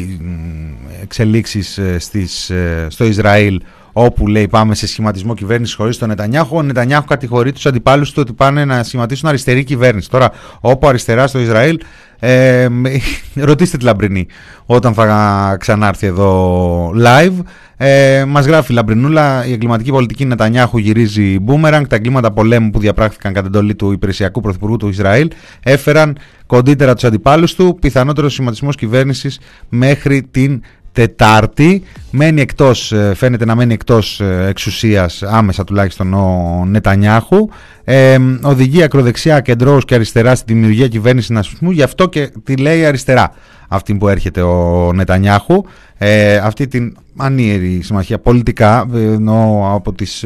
[1.01, 3.61] εξελίξεις ε, στις, ε, στο Ισραήλ
[3.99, 6.57] όπου λέει πάμε σε σχηματισμό κυβέρνησης χωρίς τον Νετανιάχου.
[6.57, 10.09] Ο Νετανιάχου κατηγορεί τους αντιπάλους του ότι πάνε να σχηματίσουν αριστερή κυβέρνηση.
[10.09, 11.79] Τώρα, όπου αριστερά στο Ισραήλ,
[12.19, 12.67] ε,
[13.49, 14.27] ρωτήστε τη Λαμπρινή
[14.65, 17.43] όταν θα ξανάρθει εδώ live.
[17.77, 21.85] Ε, Μας γράφει η Λαμπρινούλα, η εγκληματική πολιτική Νετανιάχου γυρίζει μπούμεραγκ.
[21.85, 25.29] Τα εγκλήματα πολέμου που διαπράχθηκαν κατά εντολή του υπηρεσιακού πρωθυπουργού του Ισραήλ
[25.63, 27.77] έφεραν κοντύτερα τους αντιπάλους του.
[27.81, 29.39] Πιθανότερος σχηματισμός κυβέρνησης
[29.69, 30.61] μέχρι την
[30.97, 31.83] Τετάρτη.
[32.11, 37.49] Μένει εκτός, ε, φαίνεται να μένει εκτός ε, εξουσίας άμεσα τουλάχιστον ο Νετανιάχου.
[37.83, 41.71] Ε, οδηγεί ακροδεξιά, κεντρώους και αριστερά στη δημιουργία κυβέρνησης νασισμού.
[41.71, 43.33] Γι' αυτό και τη λέει αριστερά
[43.67, 45.63] αυτή που έρχεται ο Νετανιάχου.
[45.97, 50.25] Ε, αυτή την ανίερη συμμαχία πολιτικά ενώ από τις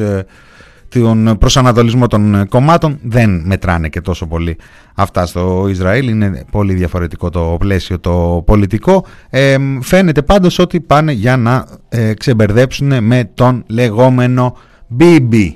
[1.00, 3.00] τον προσανατολισμό των κομμάτων.
[3.04, 4.58] Δεν μετράνε και τόσο πολύ
[4.96, 6.08] αυτά στο Ισραήλ.
[6.08, 9.06] Είναι πολύ διαφορετικό το πλαίσιο το πολιτικό.
[9.30, 14.58] Ε, φαίνεται πάντως ότι πάνε για να ε, ξεμπερδέψουν με τον λεγόμενο
[15.00, 15.52] BB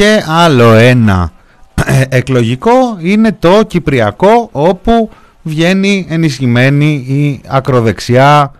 [0.00, 1.39] και άλλο ένα ε,
[2.08, 5.10] εκλογικό είναι το Κυπριακό όπου
[5.42, 8.52] βγαίνει ενισχυμένη η ακροδεξιά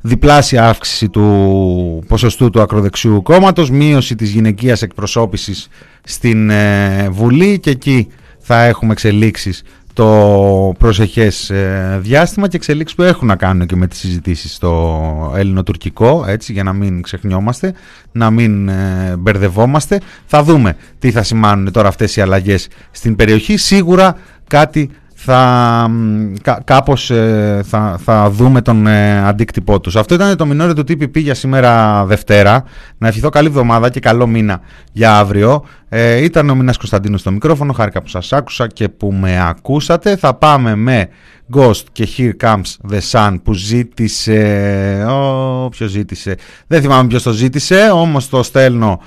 [0.00, 5.68] διπλάσια αύξηση του ποσοστού του ακροδεξιού κόμματος, μείωση της γυναικείας εκπροσώπησης
[6.04, 8.08] στην ε, Βουλή και εκεί
[8.38, 9.62] θα έχουμε εξελίξεις
[9.94, 15.32] το προσεχές ε, διάστημα και εξελίξεις που έχουν να κάνουν και με τις συζητήσεις στο
[15.36, 17.74] ελληνοτουρκικό έτσι για να μην ξεχνιόμαστε
[18.12, 20.00] να μην ε, μπερδευόμαστε.
[20.26, 23.56] Θα δούμε τι θα σημάνουν τώρα αυτές οι αλλαγές στην περιοχή.
[23.56, 24.16] Σίγουρα
[24.46, 24.90] κάτι
[25.24, 25.90] θα,
[26.64, 29.96] κάπως ε, θα, θα δούμε τον ε, αντίκτυπό τους.
[29.96, 32.64] Αυτό ήταν το μινόριο του TPP για σήμερα Δευτέρα.
[32.98, 34.60] Να ευχηθώ καλή εβδομάδα και καλό μήνα
[34.92, 35.64] για αύριο.
[35.88, 37.72] Ε, ήταν ο Μινάς Κωνσταντίνος στο μικρόφωνο.
[37.72, 40.16] Χάρηκα που σας άκουσα και που με ακούσατε.
[40.16, 41.08] Θα πάμε με
[41.56, 45.06] Ghost και Here Comes the Sun που ζήτησε...
[45.10, 49.00] Ο, ποιος ζήτησε; Δεν θυμάμαι ποιος το ζήτησε, όμως το στέλνω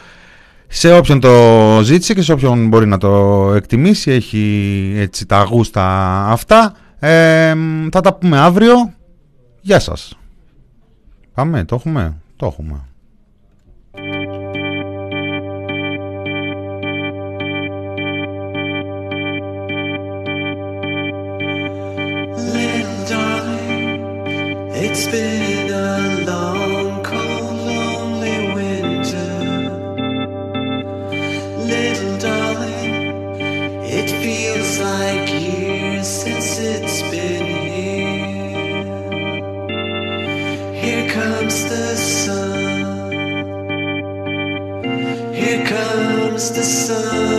[0.67, 5.85] σε όποιον το ζήτησε και σε όποιον μπορεί να το εκτιμήσει έχει έτσι τα γούστα
[6.27, 6.73] αυτά.
[6.99, 7.55] Ε,
[7.91, 8.93] θα τα πούμε αύριο.
[9.61, 10.17] Γεια σας.
[11.33, 12.81] Πάμε το έχουμε το έχουμε.
[24.79, 25.46] It's been
[46.37, 47.36] comes the sun,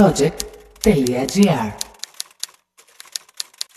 [0.00, 1.69] project.gr